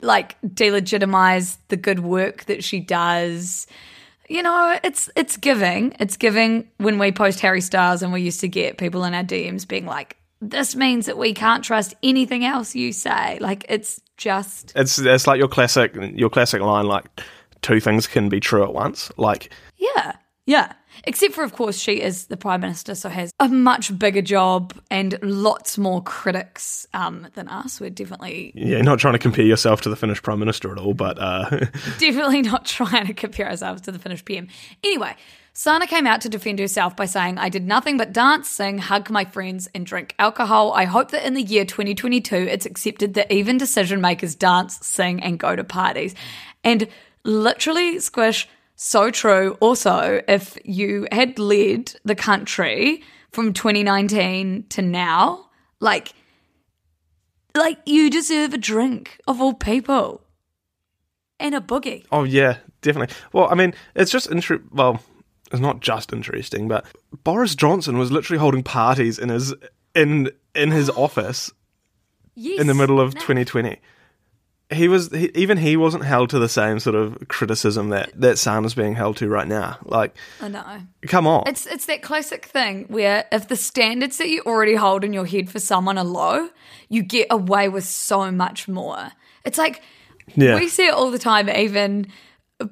like 0.00 0.40
delegitimized 0.42 1.58
the 1.68 1.76
good 1.76 2.00
work 2.00 2.44
that 2.46 2.64
she 2.64 2.80
does 2.80 3.66
you 4.28 4.42
know, 4.42 4.78
it's 4.82 5.08
it's 5.16 5.36
giving. 5.36 5.94
It's 6.00 6.16
giving 6.16 6.68
when 6.78 6.98
we 6.98 7.12
post 7.12 7.40
Harry 7.40 7.60
Styles 7.60 8.02
and 8.02 8.12
we 8.12 8.22
used 8.22 8.40
to 8.40 8.48
get 8.48 8.78
people 8.78 9.04
in 9.04 9.14
our 9.14 9.22
DMs 9.22 9.66
being 9.66 9.86
like, 9.86 10.16
This 10.40 10.74
means 10.74 11.06
that 11.06 11.18
we 11.18 11.32
can't 11.32 11.64
trust 11.64 11.94
anything 12.02 12.44
else 12.44 12.74
you 12.74 12.92
say. 12.92 13.38
Like 13.40 13.64
it's 13.68 14.00
just 14.16 14.72
It's 14.74 14.98
it's 14.98 15.26
like 15.26 15.38
your 15.38 15.48
classic 15.48 15.96
your 16.14 16.30
classic 16.30 16.60
line 16.60 16.86
like 16.86 17.04
two 17.62 17.80
things 17.80 18.06
can 18.06 18.28
be 18.28 18.40
true 18.40 18.64
at 18.64 18.72
once. 18.72 19.10
Like 19.16 19.52
Yeah. 19.76 20.16
Yeah. 20.46 20.72
Except 21.04 21.34
for, 21.34 21.44
of 21.44 21.52
course, 21.52 21.78
she 21.78 22.00
is 22.00 22.26
the 22.26 22.36
Prime 22.36 22.60
Minister, 22.60 22.94
so 22.94 23.08
has 23.08 23.32
a 23.38 23.48
much 23.48 23.96
bigger 23.98 24.22
job 24.22 24.72
and 24.90 25.18
lots 25.22 25.76
more 25.76 26.02
critics 26.02 26.86
um, 26.94 27.28
than 27.34 27.48
us. 27.48 27.80
We're 27.80 27.90
definitely 27.90 28.52
yeah, 28.54 28.80
not 28.80 28.98
trying 28.98 29.12
to 29.12 29.18
compare 29.18 29.44
yourself 29.44 29.82
to 29.82 29.90
the 29.90 29.96
Finnish 29.96 30.22
Prime 30.22 30.38
Minister 30.38 30.72
at 30.72 30.78
all, 30.78 30.94
but 30.94 31.18
uh 31.18 31.50
definitely 31.98 32.42
not 32.42 32.64
trying 32.64 33.06
to 33.06 33.14
compare 33.14 33.48
ourselves 33.48 33.82
to 33.82 33.92
the 33.92 33.98
Finnish 33.98 34.24
PM. 34.24 34.48
Anyway, 34.82 35.14
Sanna 35.52 35.86
came 35.86 36.06
out 36.06 36.20
to 36.22 36.28
defend 36.28 36.58
herself 36.58 36.96
by 36.96 37.06
saying, 37.06 37.38
I 37.38 37.48
did 37.48 37.66
nothing 37.66 37.96
but 37.96 38.12
dance, 38.12 38.48
sing, 38.48 38.78
hug 38.78 39.10
my 39.10 39.24
friends, 39.24 39.68
and 39.74 39.84
drink 39.84 40.14
alcohol. 40.18 40.72
I 40.72 40.84
hope 40.84 41.10
that 41.10 41.26
in 41.26 41.34
the 41.34 41.42
year 41.42 41.64
2022, 41.64 42.36
it's 42.36 42.66
accepted 42.66 43.14
that 43.14 43.32
even 43.32 43.58
decision 43.58 44.00
makers 44.00 44.34
dance, 44.34 44.78
sing, 44.86 45.22
and 45.22 45.38
go 45.38 45.56
to 45.56 45.64
parties. 45.64 46.14
And 46.62 46.88
literally, 47.24 48.00
Squish, 48.00 48.48
so 48.76 49.10
true. 49.10 49.56
Also, 49.60 50.22
if 50.28 50.56
you 50.64 51.06
had 51.10 51.38
led 51.38 51.94
the 52.04 52.14
country 52.14 53.02
from 53.32 53.52
2019 53.52 54.66
to 54.70 54.82
now, 54.82 55.48
like, 55.80 56.12
like 57.54 57.78
you 57.86 58.10
deserve 58.10 58.52
a 58.54 58.58
drink 58.58 59.18
of 59.26 59.40
all 59.40 59.54
people 59.54 60.22
and 61.40 61.54
a 61.54 61.60
boogie. 61.60 62.04
Oh 62.12 62.24
yeah, 62.24 62.58
definitely. 62.82 63.14
Well, 63.32 63.48
I 63.50 63.54
mean, 63.54 63.74
it's 63.94 64.10
just 64.10 64.30
interesting. 64.30 64.68
well, 64.72 65.02
it's 65.52 65.60
not 65.60 65.80
just 65.80 66.12
interesting, 66.12 66.68
but 66.68 66.84
Boris 67.24 67.54
Johnson 67.54 67.98
was 67.98 68.10
literally 68.10 68.38
holding 68.38 68.62
parties 68.62 69.18
in 69.18 69.28
his 69.28 69.54
in 69.94 70.30
in 70.54 70.70
his 70.70 70.90
office 70.90 71.50
Yes. 72.34 72.60
in 72.60 72.66
the 72.66 72.74
middle 72.74 73.00
of 73.00 73.14
No. 73.14 73.20
2020. 73.20 73.80
He 74.68 74.88
was 74.88 75.12
he, 75.12 75.30
even 75.36 75.58
he 75.58 75.76
wasn't 75.76 76.04
held 76.04 76.30
to 76.30 76.40
the 76.40 76.48
same 76.48 76.80
sort 76.80 76.96
of 76.96 77.28
criticism 77.28 77.90
that 77.90 78.10
that 78.20 78.36
Sam 78.36 78.64
is 78.64 78.74
being 78.74 78.96
held 78.96 79.16
to 79.18 79.28
right 79.28 79.46
now. 79.46 79.78
Like, 79.84 80.14
I 80.40 80.48
know. 80.48 80.80
come 81.06 81.26
on. 81.28 81.44
It's 81.46 81.66
it's 81.66 81.86
that 81.86 82.02
classic 82.02 82.46
thing 82.46 82.86
where 82.88 83.26
if 83.30 83.46
the 83.46 83.54
standards 83.56 84.18
that 84.18 84.28
you 84.28 84.42
already 84.44 84.74
hold 84.74 85.04
in 85.04 85.12
your 85.12 85.24
head 85.24 85.50
for 85.50 85.60
someone 85.60 85.98
are 85.98 86.04
low, 86.04 86.48
you 86.88 87.04
get 87.04 87.28
away 87.30 87.68
with 87.68 87.84
so 87.84 88.32
much 88.32 88.66
more. 88.66 89.12
It's 89.44 89.56
like 89.58 89.82
Yeah. 90.34 90.56
we 90.56 90.68
see 90.68 90.86
it 90.86 90.94
all 90.94 91.12
the 91.12 91.18
time, 91.20 91.48
even 91.48 92.08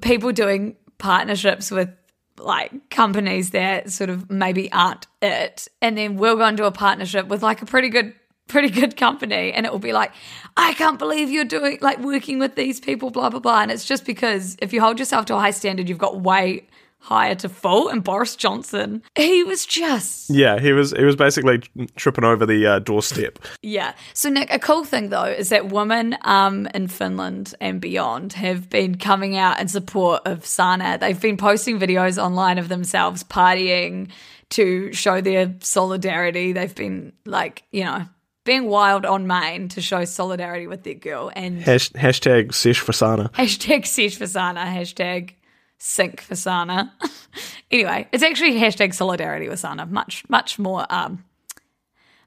people 0.00 0.32
doing 0.32 0.74
partnerships 0.98 1.70
with 1.70 1.90
like 2.38 2.90
companies 2.90 3.50
that 3.50 3.92
sort 3.92 4.10
of 4.10 4.28
maybe 4.28 4.72
aren't 4.72 5.06
it. 5.22 5.68
And 5.80 5.96
then 5.96 6.16
we'll 6.16 6.36
go 6.36 6.46
into 6.46 6.64
a 6.64 6.72
partnership 6.72 7.28
with 7.28 7.42
like 7.44 7.62
a 7.62 7.66
pretty 7.66 7.88
good 7.88 8.14
pretty 8.48 8.70
good 8.70 8.96
company 8.96 9.52
and 9.52 9.66
it 9.66 9.72
will 9.72 9.78
be 9.78 9.92
like, 9.92 10.12
I 10.56 10.74
can't 10.74 10.98
believe 10.98 11.30
you're 11.30 11.44
doing 11.44 11.78
like 11.80 11.98
working 11.98 12.38
with 12.38 12.54
these 12.54 12.80
people, 12.80 13.10
blah 13.10 13.30
blah 13.30 13.40
blah. 13.40 13.62
And 13.62 13.70
it's 13.70 13.84
just 13.84 14.04
because 14.04 14.56
if 14.60 14.72
you 14.72 14.80
hold 14.80 14.98
yourself 14.98 15.26
to 15.26 15.36
a 15.36 15.40
high 15.40 15.50
standard, 15.50 15.88
you've 15.88 15.98
got 15.98 16.20
way 16.20 16.66
higher 17.04 17.34
to 17.34 17.50
full, 17.50 17.90
and 17.90 18.02
Boris 18.02 18.34
Johnson, 18.34 19.02
he 19.14 19.44
was 19.44 19.66
just 19.66 20.30
Yeah, 20.30 20.58
he 20.58 20.72
was 20.72 20.92
he 20.92 21.04
was 21.04 21.16
basically 21.16 21.62
tripping 21.96 22.24
over 22.24 22.46
the 22.46 22.66
uh, 22.66 22.78
doorstep. 22.78 23.38
Yeah. 23.62 23.92
So 24.14 24.30
Nick, 24.30 24.52
a 24.52 24.58
cool 24.58 24.84
thing 24.84 25.10
though 25.10 25.24
is 25.24 25.50
that 25.50 25.68
women 25.68 26.16
um 26.22 26.66
in 26.74 26.88
Finland 26.88 27.54
and 27.60 27.80
beyond 27.80 28.32
have 28.34 28.70
been 28.70 28.96
coming 28.96 29.36
out 29.36 29.60
in 29.60 29.68
support 29.68 30.22
of 30.26 30.46
Sanna. 30.46 30.98
They've 30.98 31.20
been 31.20 31.36
posting 31.36 31.78
videos 31.78 32.22
online 32.22 32.58
of 32.58 32.68
themselves 32.68 33.22
partying 33.22 34.08
to 34.50 34.92
show 34.92 35.20
their 35.20 35.54
solidarity. 35.60 36.52
They've 36.52 36.74
been 36.74 37.12
like, 37.26 37.64
you 37.70 37.84
know, 37.84 38.06
being 38.44 38.66
wild 38.66 39.04
on 39.04 39.26
Maine 39.26 39.68
to 39.70 39.80
show 39.80 40.04
solidarity 40.04 40.66
with 40.66 40.82
their 40.84 40.94
girl 40.94 41.30
and 41.34 41.60
Hash, 41.60 41.90
hashtag 41.92 42.54
sesh 42.54 42.78
for 42.78 42.92
Sanna. 42.92 43.30
hashtag 43.34 43.86
search 43.86 44.16
for 44.16 44.26
Sanna, 44.26 44.60
hashtag 44.60 45.32
sync 45.78 46.20
for 46.20 46.36
Sanna. 46.36 46.92
anyway, 47.70 48.06
it's 48.12 48.22
actually 48.22 48.54
hashtag 48.54 48.94
solidarity 48.94 49.48
with 49.48 49.58
Sanna. 49.58 49.86
Much, 49.86 50.24
much 50.28 50.58
more 50.58 50.86
um 50.90 51.24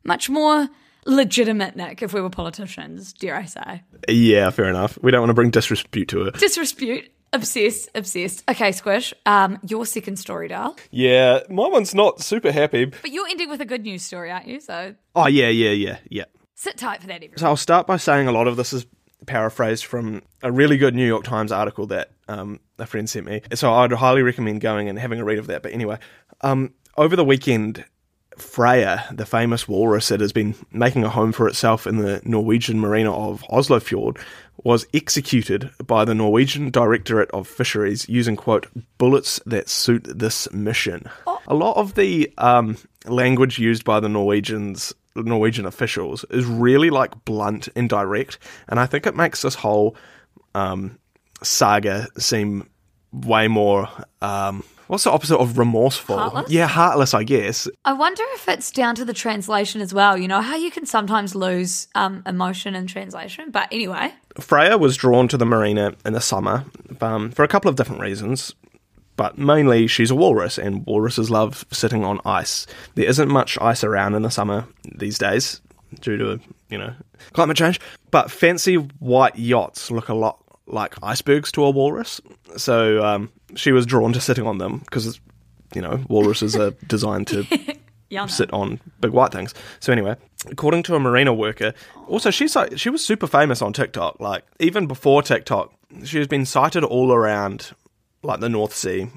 much 0.03 0.29
more 0.29 0.69
legitimate, 1.05 1.75
Nick, 1.75 2.01
if 2.01 2.13
we 2.13 2.21
were 2.21 2.29
politicians, 2.29 3.13
dare 3.13 3.35
I 3.35 3.45
say. 3.45 3.83
Yeah, 4.07 4.49
fair 4.49 4.65
enough. 4.69 4.97
We 5.01 5.11
don't 5.11 5.21
want 5.21 5.29
to 5.29 5.33
bring 5.35 5.51
disrepute 5.51 6.07
to 6.09 6.23
it. 6.23 6.35
Disrespute. 6.35 7.09
Obsessed, 7.33 7.89
obsessed. 7.93 8.43
Okay, 8.49 8.71
Squish, 8.71 9.13
um, 9.25 9.59
your 9.67 9.85
second 9.85 10.17
story, 10.17 10.47
Dal. 10.47 10.75
Yeah, 10.91 11.41
my 11.49 11.67
one's 11.67 11.93
not 11.93 12.21
super 12.21 12.51
happy. 12.51 12.85
But 12.85 13.11
you're 13.11 13.27
ending 13.27 13.49
with 13.49 13.61
a 13.61 13.65
good 13.65 13.83
news 13.83 14.03
story, 14.03 14.31
aren't 14.31 14.47
you? 14.47 14.59
So 14.61 14.95
Oh 15.15 15.27
yeah, 15.27 15.49
yeah, 15.49 15.71
yeah, 15.71 15.97
yeah. 16.09 16.25
sit 16.55 16.77
tight 16.77 17.01
for 17.01 17.07
that, 17.07 17.15
everyone. 17.15 17.37
So 17.37 17.47
I'll 17.47 17.57
start 17.57 17.85
by 17.85 17.97
saying 17.97 18.27
a 18.27 18.31
lot 18.31 18.47
of 18.47 18.55
this 18.55 18.71
is 18.73 18.85
paraphrased 19.25 19.85
from 19.85 20.21
a 20.41 20.51
really 20.51 20.77
good 20.77 20.95
New 20.95 21.05
York 21.05 21.23
Times 21.25 21.51
article 21.51 21.85
that 21.87 22.11
um, 22.29 22.59
a 22.79 22.85
friend 22.85 23.09
sent 23.09 23.25
me. 23.25 23.41
So 23.53 23.73
I'd 23.73 23.91
highly 23.91 24.21
recommend 24.21 24.61
going 24.61 24.87
and 24.87 24.97
having 24.97 25.19
a 25.19 25.25
read 25.25 25.39
of 25.39 25.47
that. 25.47 25.63
But 25.63 25.73
anyway, 25.73 25.97
um, 26.41 26.73
over 26.97 27.15
the 27.15 27.25
weekend, 27.25 27.83
Freya, 28.37 29.05
the 29.11 29.25
famous 29.25 29.67
walrus 29.67 30.09
that 30.09 30.21
has 30.21 30.31
been 30.31 30.55
making 30.71 31.03
a 31.03 31.09
home 31.09 31.31
for 31.31 31.47
itself 31.47 31.87
in 31.87 31.97
the 31.97 32.21
Norwegian 32.23 32.79
marina 32.79 33.11
of 33.11 33.41
Oslofjord, 33.49 34.19
was 34.63 34.87
executed 34.93 35.69
by 35.85 36.03
the 36.03 36.15
Norwegian 36.15 36.69
Directorate 36.69 37.29
of 37.31 37.47
Fisheries 37.47 38.07
using, 38.09 38.35
quote, 38.35 38.67
bullets 38.97 39.39
that 39.45 39.69
suit 39.69 40.03
this 40.03 40.51
mission. 40.51 41.09
A 41.47 41.53
lot 41.53 41.77
of 41.77 41.93
the 41.95 42.31
um, 42.37 42.77
language 43.05 43.59
used 43.59 43.85
by 43.85 43.99
the 43.99 44.09
Norwegians, 44.09 44.93
Norwegian 45.15 45.65
officials, 45.65 46.25
is 46.29 46.45
really 46.45 46.89
like 46.89 47.25
blunt 47.25 47.69
and 47.75 47.87
direct, 47.87 48.39
and 48.67 48.79
I 48.79 48.85
think 48.85 49.05
it 49.05 49.15
makes 49.15 49.41
this 49.43 49.55
whole 49.55 49.95
um, 50.55 50.97
saga 51.43 52.07
seem 52.17 52.69
way 53.13 53.47
more. 53.47 53.89
Um, 54.21 54.63
what's 54.87 55.03
the 55.03 55.11
opposite 55.11 55.37
of 55.37 55.57
remorseful? 55.57 56.17
Heartless? 56.17 56.51
Yeah, 56.51 56.67
heartless, 56.67 57.13
I 57.13 57.23
guess. 57.23 57.67
I 57.85 57.93
wonder 57.93 58.23
if 58.33 58.47
it's 58.47 58.71
down 58.71 58.95
to 58.95 59.05
the 59.05 59.13
translation 59.13 59.81
as 59.81 59.93
well. 59.93 60.17
You 60.17 60.27
know 60.27 60.41
how 60.41 60.55
you 60.55 60.71
can 60.71 60.85
sometimes 60.85 61.35
lose 61.35 61.87
um, 61.95 62.23
emotion 62.25 62.75
in 62.75 62.87
translation. 62.87 63.51
But 63.51 63.67
anyway, 63.71 64.13
Freya 64.39 64.77
was 64.77 64.97
drawn 64.97 65.27
to 65.29 65.37
the 65.37 65.45
marina 65.45 65.93
in 66.05 66.13
the 66.13 66.21
summer 66.21 66.65
um, 67.01 67.31
for 67.31 67.43
a 67.43 67.47
couple 67.47 67.69
of 67.69 67.75
different 67.75 68.01
reasons, 68.01 68.53
but 69.15 69.37
mainly 69.37 69.87
she's 69.87 70.11
a 70.11 70.15
walrus, 70.15 70.57
and 70.57 70.85
walruses 70.85 71.29
love 71.29 71.65
sitting 71.71 72.03
on 72.03 72.19
ice. 72.25 72.67
There 72.95 73.07
isn't 73.07 73.29
much 73.29 73.57
ice 73.59 73.83
around 73.83 74.15
in 74.15 74.21
the 74.21 74.31
summer 74.31 74.65
these 74.95 75.17
days 75.17 75.61
due 76.01 76.17
to 76.17 76.39
you 76.69 76.77
know 76.77 76.93
climate 77.33 77.57
change, 77.57 77.79
but 78.11 78.31
fancy 78.31 78.75
white 78.75 79.37
yachts 79.37 79.91
look 79.91 80.09
a 80.09 80.13
lot 80.13 80.43
like 80.67 80.95
icebergs 81.01 81.51
to 81.53 81.63
a 81.63 81.69
walrus. 81.69 82.21
So 82.57 83.03
um, 83.03 83.31
she 83.55 83.71
was 83.71 83.85
drawn 83.85 84.13
to 84.13 84.21
sitting 84.21 84.45
on 84.45 84.57
them 84.57 84.79
because 84.79 85.19
you 85.73 85.81
know 85.81 86.03
walruses 86.07 86.55
are 86.55 86.71
designed 86.87 87.27
to 87.27 87.45
sit 88.27 88.51
on 88.53 88.79
big 88.99 89.11
white 89.11 89.31
things. 89.31 89.53
So 89.79 89.91
anyway, 89.91 90.15
according 90.47 90.83
to 90.83 90.95
a 90.95 90.99
marina 90.99 91.33
worker, 91.33 91.73
also 92.07 92.31
she's 92.31 92.55
like 92.55 92.77
she 92.77 92.89
was 92.89 93.05
super 93.05 93.27
famous 93.27 93.61
on 93.61 93.73
TikTok. 93.73 94.19
Like 94.19 94.43
even 94.59 94.87
before 94.87 95.21
TikTok, 95.21 95.73
she 96.03 96.17
has 96.17 96.27
been 96.27 96.45
cited 96.45 96.83
all 96.83 97.11
around 97.11 97.71
like 98.23 98.39
the 98.39 98.49
North 98.49 98.73
Sea. 98.73 99.09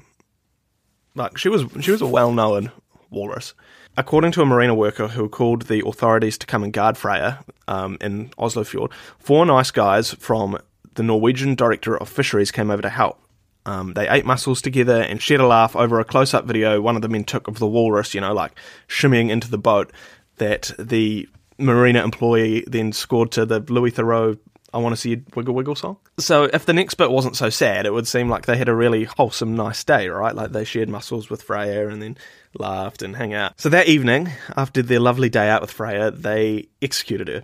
Like 1.15 1.37
she 1.37 1.49
was 1.49 1.65
she 1.81 1.91
was 1.91 2.01
a 2.01 2.07
well 2.07 2.31
known 2.31 2.71
walrus. 3.09 3.53
According 3.97 4.31
to 4.33 4.41
a 4.41 4.45
marina 4.45 4.73
worker 4.73 5.09
who 5.09 5.27
called 5.27 5.63
the 5.63 5.85
authorities 5.85 6.37
to 6.37 6.47
come 6.47 6.63
and 6.63 6.71
guard 6.71 6.97
Freya 6.97 7.43
um, 7.67 7.97
in 7.99 8.29
Oslofjord, 8.37 8.93
four 9.19 9.45
nice 9.45 9.69
guys 9.69 10.13
from 10.13 10.57
the 10.95 11.03
Norwegian 11.03 11.55
Director 11.55 11.97
of 11.97 12.07
Fisheries 12.07 12.51
came 12.51 12.71
over 12.71 12.81
to 12.81 12.89
help. 12.89 13.20
Um, 13.65 13.93
they 13.93 14.07
ate 14.07 14.25
mussels 14.25 14.61
together 14.61 15.01
and 15.01 15.21
shared 15.21 15.41
a 15.41 15.47
laugh 15.47 15.75
over 15.75 15.99
a 15.99 16.05
close 16.05 16.33
up 16.33 16.45
video 16.45 16.81
one 16.81 16.95
of 16.95 17.01
the 17.01 17.09
men 17.09 17.23
took 17.23 17.47
of 17.47 17.59
the 17.59 17.67
walrus, 17.67 18.13
you 18.13 18.21
know, 18.21 18.33
like 18.33 18.53
shimmying 18.87 19.29
into 19.29 19.49
the 19.49 19.57
boat 19.57 19.91
that 20.37 20.71
the 20.79 21.29
marina 21.57 22.03
employee 22.03 22.63
then 22.65 22.91
scored 22.91 23.31
to 23.31 23.45
the 23.45 23.59
Louis 23.59 23.91
Theroux 23.91 24.39
I 24.73 24.77
Want 24.77 24.93
to 24.93 25.01
See 25.01 25.09
You 25.11 25.23
Wiggle 25.35 25.53
Wiggle 25.53 25.75
song. 25.75 25.97
So 26.17 26.45
if 26.45 26.65
the 26.65 26.73
next 26.73 26.95
bit 26.95 27.11
wasn't 27.11 27.35
so 27.35 27.49
sad, 27.49 27.85
it 27.85 27.93
would 27.93 28.07
seem 28.07 28.29
like 28.29 28.45
they 28.45 28.57
had 28.57 28.69
a 28.69 28.75
really 28.75 29.03
wholesome, 29.03 29.55
nice 29.55 29.83
day, 29.83 30.07
right? 30.07 30.33
Like 30.33 30.53
they 30.53 30.63
shared 30.63 30.87
mussels 30.87 31.29
with 31.29 31.43
Freya 31.43 31.89
and 31.89 32.01
then 32.01 32.17
laughed 32.57 33.01
and 33.01 33.15
hung 33.15 33.33
out. 33.33 33.59
So 33.59 33.67
that 33.69 33.87
evening, 33.87 34.29
after 34.55 34.81
their 34.81 35.01
lovely 35.01 35.29
day 35.29 35.49
out 35.49 35.61
with 35.61 35.71
Freya, 35.71 36.11
they 36.11 36.69
executed 36.81 37.27
her, 37.27 37.43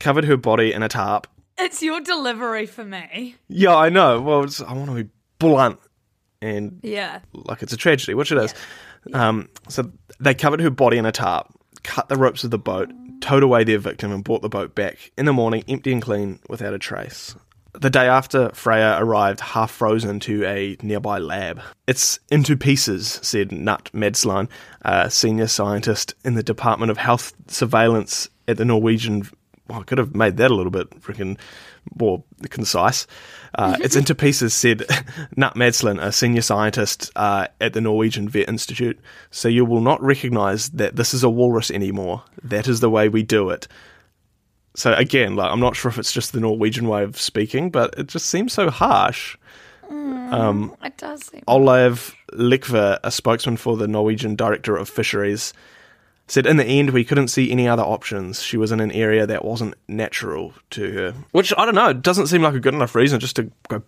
covered 0.00 0.24
her 0.24 0.36
body 0.36 0.72
in 0.72 0.82
a 0.82 0.88
tarp, 0.88 1.28
it's 1.58 1.82
your 1.82 2.00
delivery 2.00 2.66
for 2.66 2.84
me. 2.84 3.36
yeah, 3.48 3.74
I 3.74 3.88
know. 3.88 4.20
Well, 4.20 4.42
it's, 4.42 4.60
I 4.60 4.74
want 4.74 4.90
to 4.90 5.04
be 5.04 5.10
blunt 5.38 5.78
and 6.42 6.80
Yeah. 6.82 7.20
like 7.32 7.62
it's 7.62 7.72
a 7.72 7.76
tragedy, 7.76 8.14
which 8.14 8.32
it 8.32 8.38
is. 8.38 8.54
Um, 9.12 9.48
so 9.68 9.90
they 10.20 10.34
covered 10.34 10.60
her 10.60 10.70
body 10.70 10.98
in 10.98 11.06
a 11.06 11.12
tarp, 11.12 11.46
cut 11.82 12.08
the 12.08 12.16
ropes 12.16 12.44
of 12.44 12.50
the 12.50 12.58
boat, 12.58 12.90
towed 13.20 13.42
away 13.42 13.64
their 13.64 13.78
victim, 13.78 14.12
and 14.12 14.22
brought 14.24 14.42
the 14.42 14.48
boat 14.48 14.74
back 14.74 15.10
in 15.16 15.26
the 15.26 15.32
morning, 15.32 15.64
empty 15.68 15.92
and 15.92 16.02
clean, 16.02 16.38
without 16.48 16.74
a 16.74 16.78
trace. 16.78 17.34
The 17.72 17.90
day 17.90 18.08
after, 18.08 18.48
Freya 18.50 18.96
arrived 18.98 19.40
half 19.40 19.70
frozen 19.70 20.18
to 20.20 20.44
a 20.46 20.76
nearby 20.82 21.18
lab. 21.18 21.60
It's 21.86 22.18
into 22.30 22.56
pieces, 22.56 23.20
said 23.22 23.50
Knut 23.50 23.90
Madslien, 23.92 24.48
a 24.82 25.10
senior 25.10 25.46
scientist 25.46 26.14
in 26.24 26.34
the 26.34 26.42
Department 26.42 26.90
of 26.90 26.96
Health 26.96 27.34
Surveillance 27.48 28.28
at 28.48 28.56
the 28.56 28.64
Norwegian 28.64 29.28
well, 29.68 29.80
I 29.80 29.82
could 29.82 29.98
have 29.98 30.14
made 30.14 30.36
that 30.36 30.50
a 30.50 30.54
little 30.54 30.70
bit 30.70 30.90
freaking 31.02 31.36
more 31.98 32.22
concise. 32.50 33.06
Uh, 33.54 33.76
it's 33.80 33.96
into 33.96 34.14
pieces, 34.14 34.52
said 34.54 34.78
Knut 35.36 35.54
Madslien, 35.54 36.02
a 36.02 36.12
senior 36.12 36.42
scientist 36.42 37.10
uh, 37.16 37.48
at 37.60 37.72
the 37.72 37.80
Norwegian 37.80 38.28
Vet 38.28 38.48
Institute. 38.48 38.98
So 39.30 39.48
you 39.48 39.64
will 39.64 39.80
not 39.80 40.02
recognise 40.02 40.70
that 40.70 40.96
this 40.96 41.14
is 41.14 41.22
a 41.22 41.30
walrus 41.30 41.70
anymore. 41.70 42.22
That 42.42 42.68
is 42.68 42.80
the 42.80 42.90
way 42.90 43.08
we 43.08 43.22
do 43.22 43.50
it. 43.50 43.66
So 44.74 44.92
again, 44.92 45.36
like 45.36 45.50
I'm 45.50 45.60
not 45.60 45.74
sure 45.74 45.90
if 45.90 45.98
it's 45.98 46.12
just 46.12 46.32
the 46.32 46.40
Norwegian 46.40 46.86
way 46.86 47.02
of 47.02 47.18
speaking, 47.18 47.70
but 47.70 47.94
it 47.98 48.08
just 48.08 48.26
seems 48.26 48.52
so 48.52 48.68
harsh. 48.68 49.36
It 50.84 50.98
does 50.98 51.24
seem. 51.24 51.42
Olav 51.48 52.14
Likva, 52.32 52.98
a 53.02 53.10
spokesman 53.10 53.56
for 53.56 53.76
the 53.76 53.88
Norwegian 53.88 54.36
Director 54.36 54.76
of 54.76 54.88
Fisheries, 54.88 55.54
said 56.28 56.46
in 56.46 56.56
the 56.56 56.64
end 56.64 56.90
we 56.90 57.04
couldn't 57.04 57.28
see 57.28 57.50
any 57.50 57.68
other 57.68 57.82
options. 57.82 58.42
She 58.42 58.56
was 58.56 58.72
in 58.72 58.80
an 58.80 58.90
area 58.92 59.26
that 59.26 59.44
wasn't 59.44 59.74
natural 59.88 60.52
to 60.70 60.92
her. 60.92 61.14
Which 61.32 61.52
I 61.56 61.64
don't 61.64 61.74
know, 61.74 61.90
it 61.90 62.02
doesn't 62.02 62.26
seem 62.26 62.42
like 62.42 62.54
a 62.54 62.60
good 62.60 62.74
enough 62.74 62.94
reason 62.94 63.20
just 63.20 63.36
to 63.36 63.50
go 63.68 63.82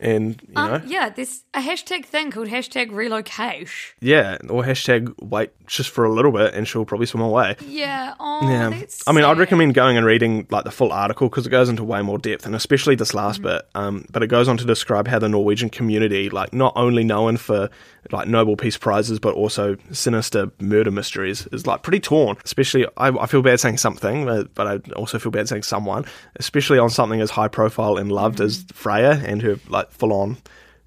and 0.00 0.40
you 0.48 0.54
know 0.54 0.74
Um, 0.74 0.82
yeah, 0.86 1.08
there's 1.08 1.44
a 1.54 1.60
hashtag 1.60 2.04
thing 2.04 2.30
called 2.30 2.48
hashtag 2.48 2.90
relocate. 2.92 3.68
Yeah, 4.00 4.38
or 4.48 4.62
hashtag 4.62 5.14
wait 5.22 5.50
just 5.66 5.90
for 5.90 6.04
a 6.04 6.12
little 6.12 6.32
bit 6.32 6.54
and 6.54 6.66
she'll 6.66 6.84
probably 6.84 7.06
swim 7.06 7.22
away. 7.22 7.56
Yeah. 7.66 8.14
Oh, 8.18 8.48
Yeah, 8.48 8.70
that's 8.70 9.06
I 9.06 9.12
mean, 9.12 9.24
I'd 9.24 9.38
recommend 9.38 9.74
going 9.74 9.96
and 9.96 10.06
reading 10.06 10.46
like 10.50 10.64
the 10.64 10.70
full 10.70 10.92
article 10.92 11.28
because 11.28 11.46
it 11.46 11.50
goes 11.50 11.68
into 11.68 11.84
way 11.84 12.02
more 12.02 12.18
depth, 12.18 12.46
and 12.46 12.54
especially 12.54 12.94
this 12.94 13.14
last 13.14 13.42
bit. 13.42 13.62
Um, 13.74 14.04
but 14.10 14.22
it 14.22 14.28
goes 14.28 14.48
on 14.48 14.56
to 14.58 14.64
describe 14.64 15.08
how 15.08 15.18
the 15.18 15.28
Norwegian 15.28 15.70
community, 15.70 16.30
like 16.30 16.52
not 16.52 16.72
only 16.76 17.04
known 17.04 17.36
for 17.36 17.70
like 18.10 18.28
Nobel 18.28 18.56
Peace 18.56 18.76
Prizes, 18.76 19.18
but 19.18 19.34
also 19.34 19.76
sinister 19.92 20.50
murder 20.60 20.90
mysteries, 20.90 21.46
is 21.52 21.66
like 21.68 21.82
pretty 21.82 22.00
torn. 22.00 22.36
Especially, 22.44 22.86
I, 22.96 23.08
I 23.08 23.26
feel 23.26 23.42
bad 23.42 23.60
saying 23.60 23.78
something, 23.78 24.24
but, 24.24 24.54
but 24.54 24.66
I 24.66 24.92
also 24.92 25.18
feel 25.18 25.30
bad 25.30 25.48
saying 25.48 25.62
someone, 25.62 26.04
especially 26.36 26.78
on 26.78 26.90
something 26.90 27.20
as 27.20 27.30
high 27.30 27.48
profile 27.48 27.96
and 27.96 28.10
loved 28.10 28.40
as 28.40 28.64
mm-hmm. 28.64 28.74
Freya 28.74 29.22
and 29.24 29.40
her 29.42 29.60
like 29.68 29.90
full 29.92 30.12
on 30.12 30.38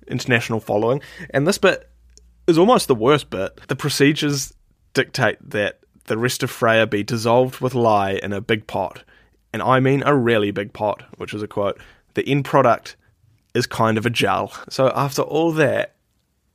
international 0.08 0.60
following. 0.60 1.02
And 1.30 1.48
this 1.48 1.58
bit 1.58 1.90
is 2.48 2.58
almost 2.58 2.88
the 2.88 2.96
worst 2.96 3.30
bit. 3.30 3.60
The 3.68 3.76
procedures 3.76 4.54
dictate 4.94 5.38
that 5.50 5.80
the 6.06 6.18
rest 6.18 6.44
of 6.44 6.52
Freya 6.52 6.88
be 6.88 7.04
dissolved 7.04 7.62
with 7.62 7.76
lye 7.76 8.20
in 8.22 8.34
a 8.34 8.42
big 8.42 8.68
pot. 8.68 9.04
And 9.54 9.62
I 9.62 9.80
mean 9.80 10.04
a 10.06 10.16
really 10.16 10.52
big 10.52 10.74
pot, 10.74 11.04
which 11.18 11.34
is 11.34 11.42
a 11.42 11.48
quote. 11.48 11.80
The 12.16 12.28
end 12.28 12.46
product 12.46 12.98
is 13.54 13.66
kind 13.66 13.98
of 13.98 14.06
a 14.06 14.10
gel. 14.10 14.52
So 14.70 14.92
after 14.96 15.22
all 15.22 15.52
that, 15.54 15.96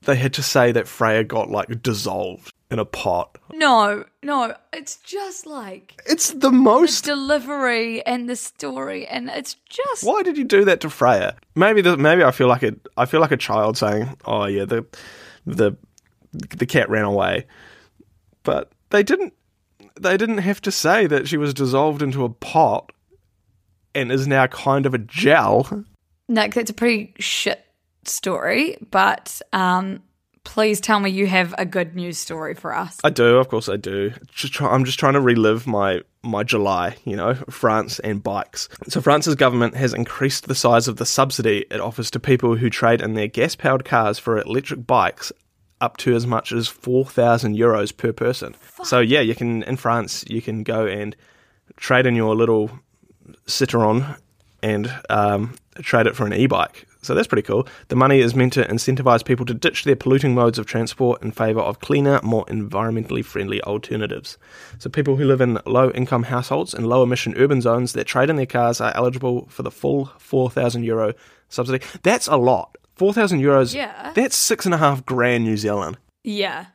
they 0.03 0.17
had 0.17 0.35
to 0.35 0.43
say 0.43 0.73
that 0.73 0.89
Freya 0.89 1.25
got 1.25 1.51
like 1.51 1.83
dissolved 1.83 2.53
in 2.71 2.79
a 2.79 2.85
pot. 2.85 3.39
No, 3.53 4.05
no, 4.23 4.55
it's 4.73 4.97
just 4.97 5.47
like 5.47 6.01
It's 6.07 6.31
the 6.31 6.39
the 6.39 6.51
most. 6.53 7.05
delivery 7.05 8.05
and 8.05 8.29
the 8.29 8.37
story, 8.37 9.07
and 9.07 9.29
it's 9.31 9.55
just 9.69 10.03
Why 10.05 10.23
did 10.23 10.37
you 10.37 10.45
do 10.45 10.65
that 10.65 10.81
to 10.81 10.91
Freya? 10.91 11.37
Maybe 11.55 11.81
the, 11.81 11.97
maybe 11.97 12.25
I 12.25 12.31
feel 12.33 12.49
like 12.49 12.63
a 12.63 12.75
I 12.97 13.07
feel 13.07 13.21
like 13.21 13.33
a 13.33 13.37
child 13.37 13.77
saying, 13.79 14.17
"Oh 14.25 14.47
yeah, 14.47 14.65
the 14.65 14.85
the 15.47 15.77
the 16.33 16.67
cat 16.67 16.91
ran 16.91 17.05
away. 17.05 17.47
But 18.43 18.73
they 18.91 19.03
didn't 19.03 19.33
they 20.01 20.17
didn't 20.17 20.39
have 20.39 20.61
to 20.63 20.71
say 20.73 21.07
that 21.07 21.27
she 21.29 21.37
was 21.37 21.55
dissolved 21.55 22.03
into 22.03 22.25
a 22.25 22.29
pot 22.29 22.93
and 23.95 24.13
is 24.13 24.27
now 24.27 24.47
kind 24.49 24.87
of 24.87 24.93
a 24.95 24.99
gel. 24.99 25.85
Nick, 26.29 26.55
that's 26.55 26.71
a 26.71 26.75
pretty 26.75 27.15
shit 27.19 27.65
story, 28.05 28.77
but 28.91 29.41
um, 29.53 30.03
please 30.47 30.81
tell 30.81 31.01
me 31.01 31.11
you 31.11 31.27
have 31.27 31.55
a 31.59 31.67
good 31.67 31.95
news 31.95 32.19
story 32.19 32.55
for 32.55 32.75
us. 32.75 32.99
I 33.05 33.11
do, 33.11 33.37
of 33.37 33.49
course 33.49 33.69
I 33.69 33.77
do. 33.77 34.13
Just 34.33 34.55
try, 34.55 34.71
I'm 34.71 34.85
just 34.85 34.99
trying 34.99 35.15
to 35.15 35.21
relive 35.21 35.67
my 35.67 36.01
my 36.23 36.43
July, 36.43 36.97
you 37.05 37.15
know, 37.15 37.35
France 37.51 37.99
and 38.01 38.23
bikes. 38.23 38.69
So 38.89 39.01
France's 39.01 39.35
government 39.35 39.77
has 39.77 39.93
increased 39.93 40.49
the 40.49 40.55
size 40.55 40.89
of 40.89 40.97
the 40.97 41.07
subsidy 41.07 41.67
it 41.71 41.81
offers 41.81 42.11
to 42.13 42.21
people 42.21 42.57
who 42.57 42.71
trade 42.71 43.01
in 43.01 43.15
their 43.15 43.29
gas-powered 43.29 43.85
cars 43.85 44.19
for 44.19 44.41
electric 44.41 44.87
bikes 44.87 45.31
up 45.81 45.99
to 45.99 46.17
as 46.17 46.27
much 46.27 46.53
as 46.53 46.67
4,000 46.69 47.57
euros 47.57 47.97
per 47.97 48.13
person. 48.13 48.55
So 48.83 49.01
yeah, 49.01 49.21
you 49.21 49.35
can 49.35 49.63
in 49.65 49.77
France 49.77 50.25
you 50.29 50.41
can 50.41 50.63
go 50.63 50.87
and 50.87 51.15
trade 51.77 52.07
in 52.07 52.15
your 52.17 52.35
little 52.35 52.71
Citroen 53.47 54.17
and 54.63 54.93
um, 55.11 55.55
trade 55.83 56.07
it 56.07 56.17
for 56.17 56.27
an 56.27 56.33
e-bike. 56.33 56.87
So 57.07 57.15
that's 57.15 57.29
pretty 57.29 57.47
cool. 57.47 57.67
The 57.89 57.97
money 57.97 58.19
is 58.19 58.35
meant 58.35 58.53
to 58.55 58.65
incentivize 58.65 59.25
people 59.25 59.47
to 59.47 59.55
ditch 59.55 59.85
their 59.85 59.97
polluting 59.97 60.35
modes 60.35 60.59
of 60.59 60.67
transport 60.67 61.23
in 61.23 61.31
favor 61.31 61.61
of 61.61 61.81
cleaner, 61.81 62.21
more 62.23 62.45
environmentally 62.47 63.25
friendly 63.25 63.63
alternatives. 63.63 64.39
So 64.79 64.91
people 64.91 65.17
who 65.17 65.25
live 65.25 65.41
in 65.41 65.59
low-income 65.67 66.25
households 66.25 66.75
and 66.75 66.87
low-emission 66.87 67.35
urban 67.37 67.61
zones 67.61 67.93
that 67.93 68.05
trade 68.05 68.29
in 68.29 68.37
their 68.37 68.47
cars 68.47 68.81
are 68.81 68.93
eligible 68.95 69.47
for 69.49 69.63
the 69.63 69.71
full 69.71 70.07
4,000 70.19 70.83
euro 70.83 71.15
subsidy. 71.49 71.85
That's 72.03 72.27
a 72.27 72.37
lot. 72.37 72.77
4,000 72.97 73.41
euros. 73.41 73.75
Yeah. 73.75 74.13
That's 74.15 74.37
six 74.37 74.65
and 74.65 74.75
a 74.75 74.79
half 74.79 75.05
grand 75.05 75.45
New 75.45 75.57
Zealand. 75.57 75.99
Yeah. 76.25 76.67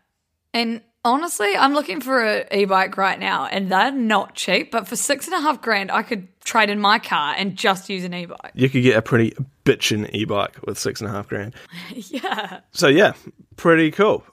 And 0.54 0.82
honestly, 1.04 1.56
I'm 1.56 1.74
looking 1.74 2.02
for 2.02 2.22
an 2.24 2.46
e 2.52 2.66
bike 2.66 2.98
right 2.98 3.20
now, 3.20 3.46
and 3.46 3.72
they're 3.72 3.92
not 3.92 4.36
cheap, 4.36 4.72
but 4.72 4.88
for 4.88 4.96
six 4.96 5.26
and 5.28 5.36
a 5.36 5.40
half 5.42 5.62
grand, 5.62 5.92
I 5.92 6.04
could 6.04 6.28
trade 6.44 6.70
in 6.70 6.80
my 6.80 7.00
car 7.00 7.36
and 7.38 7.56
just 7.56 7.90
use 7.90 8.04
an 8.04 8.14
e 8.14 8.26
bike. 8.26 8.52
You 8.54 8.70
could 8.70 8.84
get 8.84 8.98
a 8.98 9.02
pretty 9.02 9.36
bitchin' 9.66 10.10
e-bike 10.14 10.58
with 10.66 10.78
six 10.78 11.02
and 11.02 11.10
a 11.10 11.14
half 11.14 11.28
grand. 11.28 11.54
yeah. 11.94 12.62
So 12.72 12.88
yeah, 12.88 13.14
pretty 13.58 13.92
cool. 13.92 14.24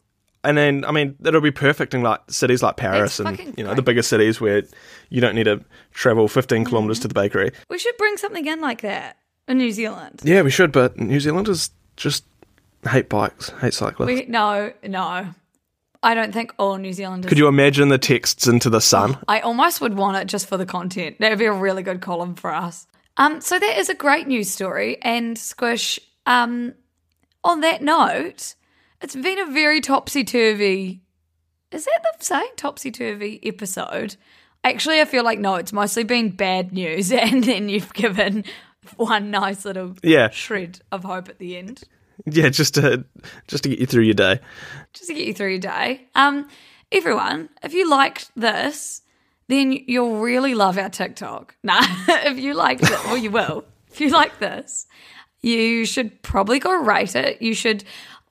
And 0.45 0.57
then 0.57 0.85
I 0.87 0.93
mean 0.93 1.17
it'll 1.25 1.41
be 1.41 1.51
perfect 1.51 1.95
in 1.95 2.03
like 2.03 2.21
cities 2.29 2.63
like 2.63 2.77
Paris 2.77 3.17
That's 3.19 3.29
and 3.29 3.37
fucking 3.39 3.55
you 3.59 3.65
know 3.65 3.71
great. 3.71 3.77
the 3.77 3.83
bigger 3.83 4.03
cities 4.03 4.41
where 4.41 4.63
you 5.11 5.21
don't 5.21 5.35
need 5.35 5.45
to 5.45 5.63
travel 5.93 6.29
15 6.29 6.59
Mm-hmm. 6.63 6.69
kilometers 6.69 7.01
to 7.01 7.09
the 7.09 7.15
bakery. 7.15 7.51
We 7.69 7.79
should 7.79 7.97
bring 7.99 8.17
something 8.17 8.47
in 8.47 8.61
like 8.61 8.81
that 8.83 9.17
in 9.49 9.59
New 9.59 9.73
Zealand. 9.73 10.21
Yeah, 10.23 10.43
we 10.43 10.51
should, 10.51 10.71
but 10.73 10.97
New 10.99 11.21
Zealanders 11.21 11.71
just 11.97 12.25
hate 12.89 13.09
bikes, 13.09 13.51
hate 13.61 13.75
cyclists. 13.75 14.07
We, 14.07 14.27
no, 14.27 14.73
no. 14.85 15.27
I 16.03 16.15
don't 16.15 16.33
think 16.33 16.55
all 16.59 16.77
New 16.77 16.93
Zealanders. 16.93 17.29
Could 17.29 17.39
you 17.39 17.49
imagine 17.49 17.89
the 17.89 17.99
texts 17.99 18.47
into 18.47 18.71
the 18.71 18.81
sun? 18.81 19.19
I 19.27 19.41
almost 19.41 19.81
would 19.81 19.95
want 19.95 20.17
it 20.17 20.27
just 20.27 20.47
for 20.47 20.57
the 20.57 20.67
content. 20.67 21.17
That 21.19 21.31
would 21.31 21.39
be 21.39 21.47
a 21.47 21.53
really 21.53 21.83
good 21.83 22.01
column 22.01 22.35
for 22.35 22.55
us. 22.55 22.87
Um, 23.17 23.41
so 23.41 23.59
that 23.59 23.79
is 23.79 23.89
a 23.89 23.95
great 23.95 24.29
news 24.29 24.49
story. 24.51 24.99
And 25.03 25.37
Squish, 25.37 25.99
um, 26.25 26.75
on 27.43 27.63
that 27.63 27.83
note, 27.83 28.55
it's 29.03 29.17
been 29.17 29.41
a 29.41 29.51
very 29.51 29.81
topsy 29.81 30.23
turvy. 30.23 31.03
Is 31.73 31.85
that 31.85 32.01
the 32.19 32.25
saying? 32.25 32.51
Topsy 32.57 32.91
turvy 32.93 33.41
episode. 33.43 34.15
Actually, 34.63 35.01
I 35.01 35.05
feel 35.05 35.25
like 35.25 35.39
no, 35.41 35.57
it's 35.57 35.73
mostly 35.73 36.05
been 36.05 36.31
bad 36.31 36.73
news, 36.73 37.11
and 37.13 37.43
then 37.43 37.69
you've 37.69 37.93
given 37.93 38.45
one 38.97 39.31
nice 39.31 39.65
little 39.65 39.97
Yeah. 40.03 40.31
shred 40.31 40.81
of 40.93 41.03
hope 41.05 41.29
at 41.29 41.39
the 41.39 41.57
end. 41.57 41.83
Yeah, 42.27 42.49
just 42.49 42.75
to 42.75 43.05
just 43.47 43.63
to 43.65 43.69
get 43.69 43.79
you 43.79 43.87
through 43.87 44.05
your 44.05 44.15
day. 44.15 44.41
just 44.93 45.09
to 45.09 45.15
get 45.15 45.27
you 45.27 45.35
through 45.35 45.51
your 45.51 45.59
day. 45.61 46.07
Um, 46.15 46.49
everyone, 46.93 47.49
if 47.63 47.73
you 47.75 47.89
liked 47.89 48.31
this, 48.37 49.03
then 49.49 49.73
you'll 49.87 50.21
really 50.21 50.55
love 50.55 50.79
our 50.79 50.91
TikTok. 50.91 51.55
Nah, 51.63 51.81
if 52.09 52.39
you 52.39 52.55
liked 52.55 52.83
it, 52.83 52.91
well, 53.05 53.17
you 53.17 53.31
will. 53.31 53.65
If 53.91 54.01
you 54.01 54.11
like 54.11 54.39
this, 54.39 54.87
you 55.41 55.85
should 55.85 56.23
probably 56.23 56.59
go 56.59 56.73
rate 56.83 57.15
it. 57.17 57.41
You 57.43 57.55
should. 57.55 57.85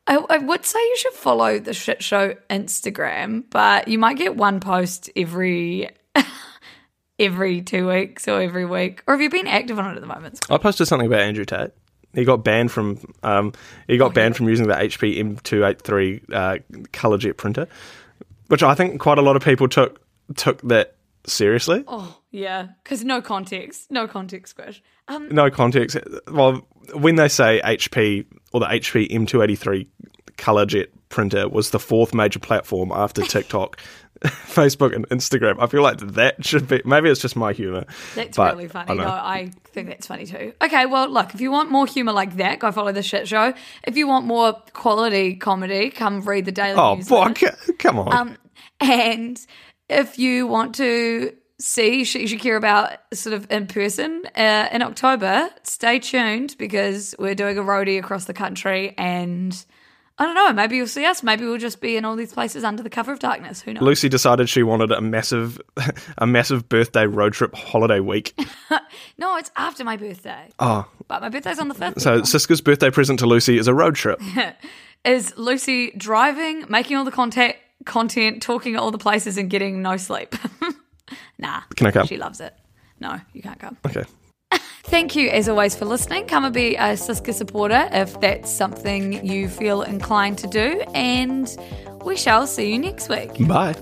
I, 0.05 0.15
I 0.29 0.37
would 0.37 0.65
say 0.65 0.79
you 0.79 0.97
should 0.97 1.13
follow 1.13 1.59
the 1.59 1.73
shit 1.73 2.01
show 2.03 2.35
Instagram, 2.49 3.43
but 3.49 3.87
you 3.87 3.99
might 3.99 4.17
get 4.17 4.35
one 4.37 4.59
post 4.59 5.09
every 5.15 5.89
every 7.19 7.61
two 7.61 7.87
weeks 7.87 8.27
or 8.27 8.41
every 8.41 8.65
week. 8.65 9.03
Or 9.07 9.13
have 9.13 9.21
you 9.21 9.29
been 9.29 9.47
active 9.47 9.79
on 9.79 9.91
it 9.91 9.95
at 9.95 10.01
the 10.01 10.07
moment? 10.07 10.39
I 10.49 10.57
posted 10.57 10.87
something 10.87 11.07
about 11.07 11.21
Andrew 11.21 11.45
Tate. 11.45 11.71
He 12.17 12.25
got 12.25 12.43
banned 12.43 12.71
from 12.71 12.97
um, 13.21 13.53
he 13.87 13.95
got 13.95 14.15
banned 14.15 14.35
from 14.35 14.49
using 14.49 14.67
the 14.67 14.73
HP 14.73 15.19
M283 15.19 16.33
uh, 16.33 16.57
color 16.91 17.19
jet 17.19 17.37
printer, 17.37 17.67
which 18.47 18.63
I 18.63 18.73
think 18.73 18.99
quite 18.99 19.19
a 19.19 19.21
lot 19.21 19.35
of 19.35 19.43
people 19.43 19.69
took 19.69 20.01
took 20.35 20.59
that 20.63 20.95
seriously. 21.27 21.83
Oh 21.87 22.19
yeah, 22.31 22.69
because 22.83 23.03
no 23.03 23.21
context, 23.21 23.91
no 23.91 24.07
context, 24.07 24.55
Squish. 24.55 24.81
Um, 25.07 25.29
No 25.29 25.51
context. 25.51 25.95
Well, 26.27 26.67
when 26.93 27.17
they 27.17 27.27
say 27.27 27.61
HP 27.63 28.25
or 28.51 28.61
the 28.61 28.65
HP 28.65 29.11
M283 29.11 29.85
color 30.37 30.65
jet 30.65 30.89
printer 31.09 31.47
was 31.47 31.69
the 31.69 31.79
fourth 31.79 32.15
major 32.15 32.39
platform 32.39 32.91
after 32.91 33.21
TikTok, 33.27 33.79
Facebook, 34.25 34.95
and 34.95 35.07
Instagram, 35.09 35.61
I 35.61 35.67
feel 35.67 35.81
like 35.81 35.99
that 35.99 36.43
should 36.45 36.67
be. 36.67 36.81
Maybe 36.85 37.09
it's 37.09 37.21
just 37.21 37.35
my 37.35 37.53
humor. 37.53 37.85
That's 38.15 38.37
but 38.37 38.55
really 38.55 38.67
funny. 38.67 38.87
don't 38.87 38.97
No. 38.97 39.07
I 39.07 39.51
think 39.65 39.89
that's 39.89 40.07
funny 40.07 40.25
too. 40.25 40.53
Okay, 40.61 40.85
well, 40.85 41.07
look, 41.07 41.33
if 41.33 41.41
you 41.41 41.51
want 41.51 41.71
more 41.71 41.85
humor 41.85 42.11
like 42.11 42.37
that, 42.37 42.59
go 42.59 42.71
follow 42.71 42.91
the 42.91 43.03
shit 43.03 43.27
show. 43.27 43.53
If 43.83 43.97
you 43.97 44.07
want 44.07 44.25
more 44.25 44.53
quality 44.73 45.35
comedy, 45.35 45.89
come 45.89 46.21
read 46.21 46.45
the 46.45 46.51
Daily 46.51 46.77
Oh, 46.77 46.95
boy, 47.07 47.33
come 47.77 47.99
on. 47.99 48.13
Um, 48.13 48.37
and 48.79 49.39
if 49.89 50.17
you 50.19 50.47
want 50.47 50.75
to 50.75 51.33
see 51.59 52.03
Sh- 52.03 52.39
Care 52.39 52.55
about 52.55 52.97
sort 53.13 53.33
of 53.33 53.51
in 53.51 53.67
person 53.67 54.23
uh, 54.35 54.69
in 54.71 54.81
October, 54.81 55.49
stay 55.63 55.99
tuned 55.99 56.55
because 56.57 57.15
we're 57.19 57.35
doing 57.35 57.57
a 57.57 57.63
roadie 57.63 57.99
across 57.99 58.25
the 58.25 58.33
country 58.33 58.93
and. 58.97 59.65
I 60.19 60.25
don't 60.25 60.33
know. 60.33 60.51
Maybe 60.51 60.77
you'll 60.77 60.87
see 60.87 61.05
us. 61.05 61.21
Maybe 61.21 61.45
we'll 61.45 61.59
just 61.59 61.79
be 61.79 61.95
in 61.95 62.03
all 62.03 62.15
these 62.15 62.33
places 62.33 62.63
under 62.63 62.81
the 62.81 62.89
cover 62.89 63.11
of 63.11 63.19
darkness. 63.19 63.61
Who 63.61 63.73
knows? 63.73 63.83
Lucy 63.83 64.09
decided 64.09 64.49
she 64.49 64.63
wanted 64.63 64.91
a 64.91 64.99
massive, 64.99 65.61
a 66.17 66.25
massive 66.25 66.67
birthday 66.67 67.05
road 67.05 67.33
trip 67.33 67.53
holiday 67.55 67.99
week. 67.99 68.37
No, 69.19 69.35
it's 69.37 69.49
after 69.55 69.83
my 69.83 69.97
birthday. 69.97 70.49
Oh, 70.59 70.85
But 71.07 71.21
my 71.21 71.29
birthday's 71.29 71.57
on 71.59 71.67
the 71.69 71.73
5th. 71.75 71.99
so 72.01 72.21
SYSCA's 72.21 72.61
birthday 72.61 72.91
present 72.91 73.19
to 73.19 73.25
Lucy 73.25 73.57
is 73.57 73.67
a 73.67 73.73
road 73.73 73.95
trip. 73.95 74.21
is 75.05 75.35
Lucy 75.37 75.91
driving, 75.91 76.65
making 76.69 76.97
all 76.97 77.03
the 77.03 77.11
contact 77.11 77.57
content, 77.85 78.41
talking 78.43 78.75
at 78.75 78.79
all 78.81 78.91
the 78.91 78.97
places, 78.99 79.37
and 79.37 79.49
getting 79.49 79.81
no 79.81 79.97
sleep. 79.97 80.35
nah. 81.39 81.61
Can 81.75 81.87
I 81.87 81.91
come? 81.91 82.05
She 82.07 82.17
loves 82.17 82.39
it. 82.41 82.53
No, 82.99 83.19
you 83.33 83.41
can't 83.41 83.59
come. 83.59 83.77
Okay. 83.87 84.03
Thank 84.87 85.17
you, 85.17 85.29
as 85.29 85.49
always, 85.49 85.75
for 85.75 85.83
listening. 85.83 86.27
Come 86.27 86.45
and 86.45 86.53
be 86.53 86.75
a 86.75 86.93
SYSCA 86.93 87.33
supporter 87.33 87.89
if 87.91 88.19
that's 88.21 88.49
something 88.49 89.25
you 89.25 89.49
feel 89.49 89.81
inclined 89.81 90.37
to 90.39 90.47
do. 90.47 90.81
And 90.93 91.55
we 92.05 92.15
shall 92.15 92.47
see 92.47 92.71
you 92.71 92.79
next 92.79 93.09
week. 93.09 93.47
Bye. 93.47 93.75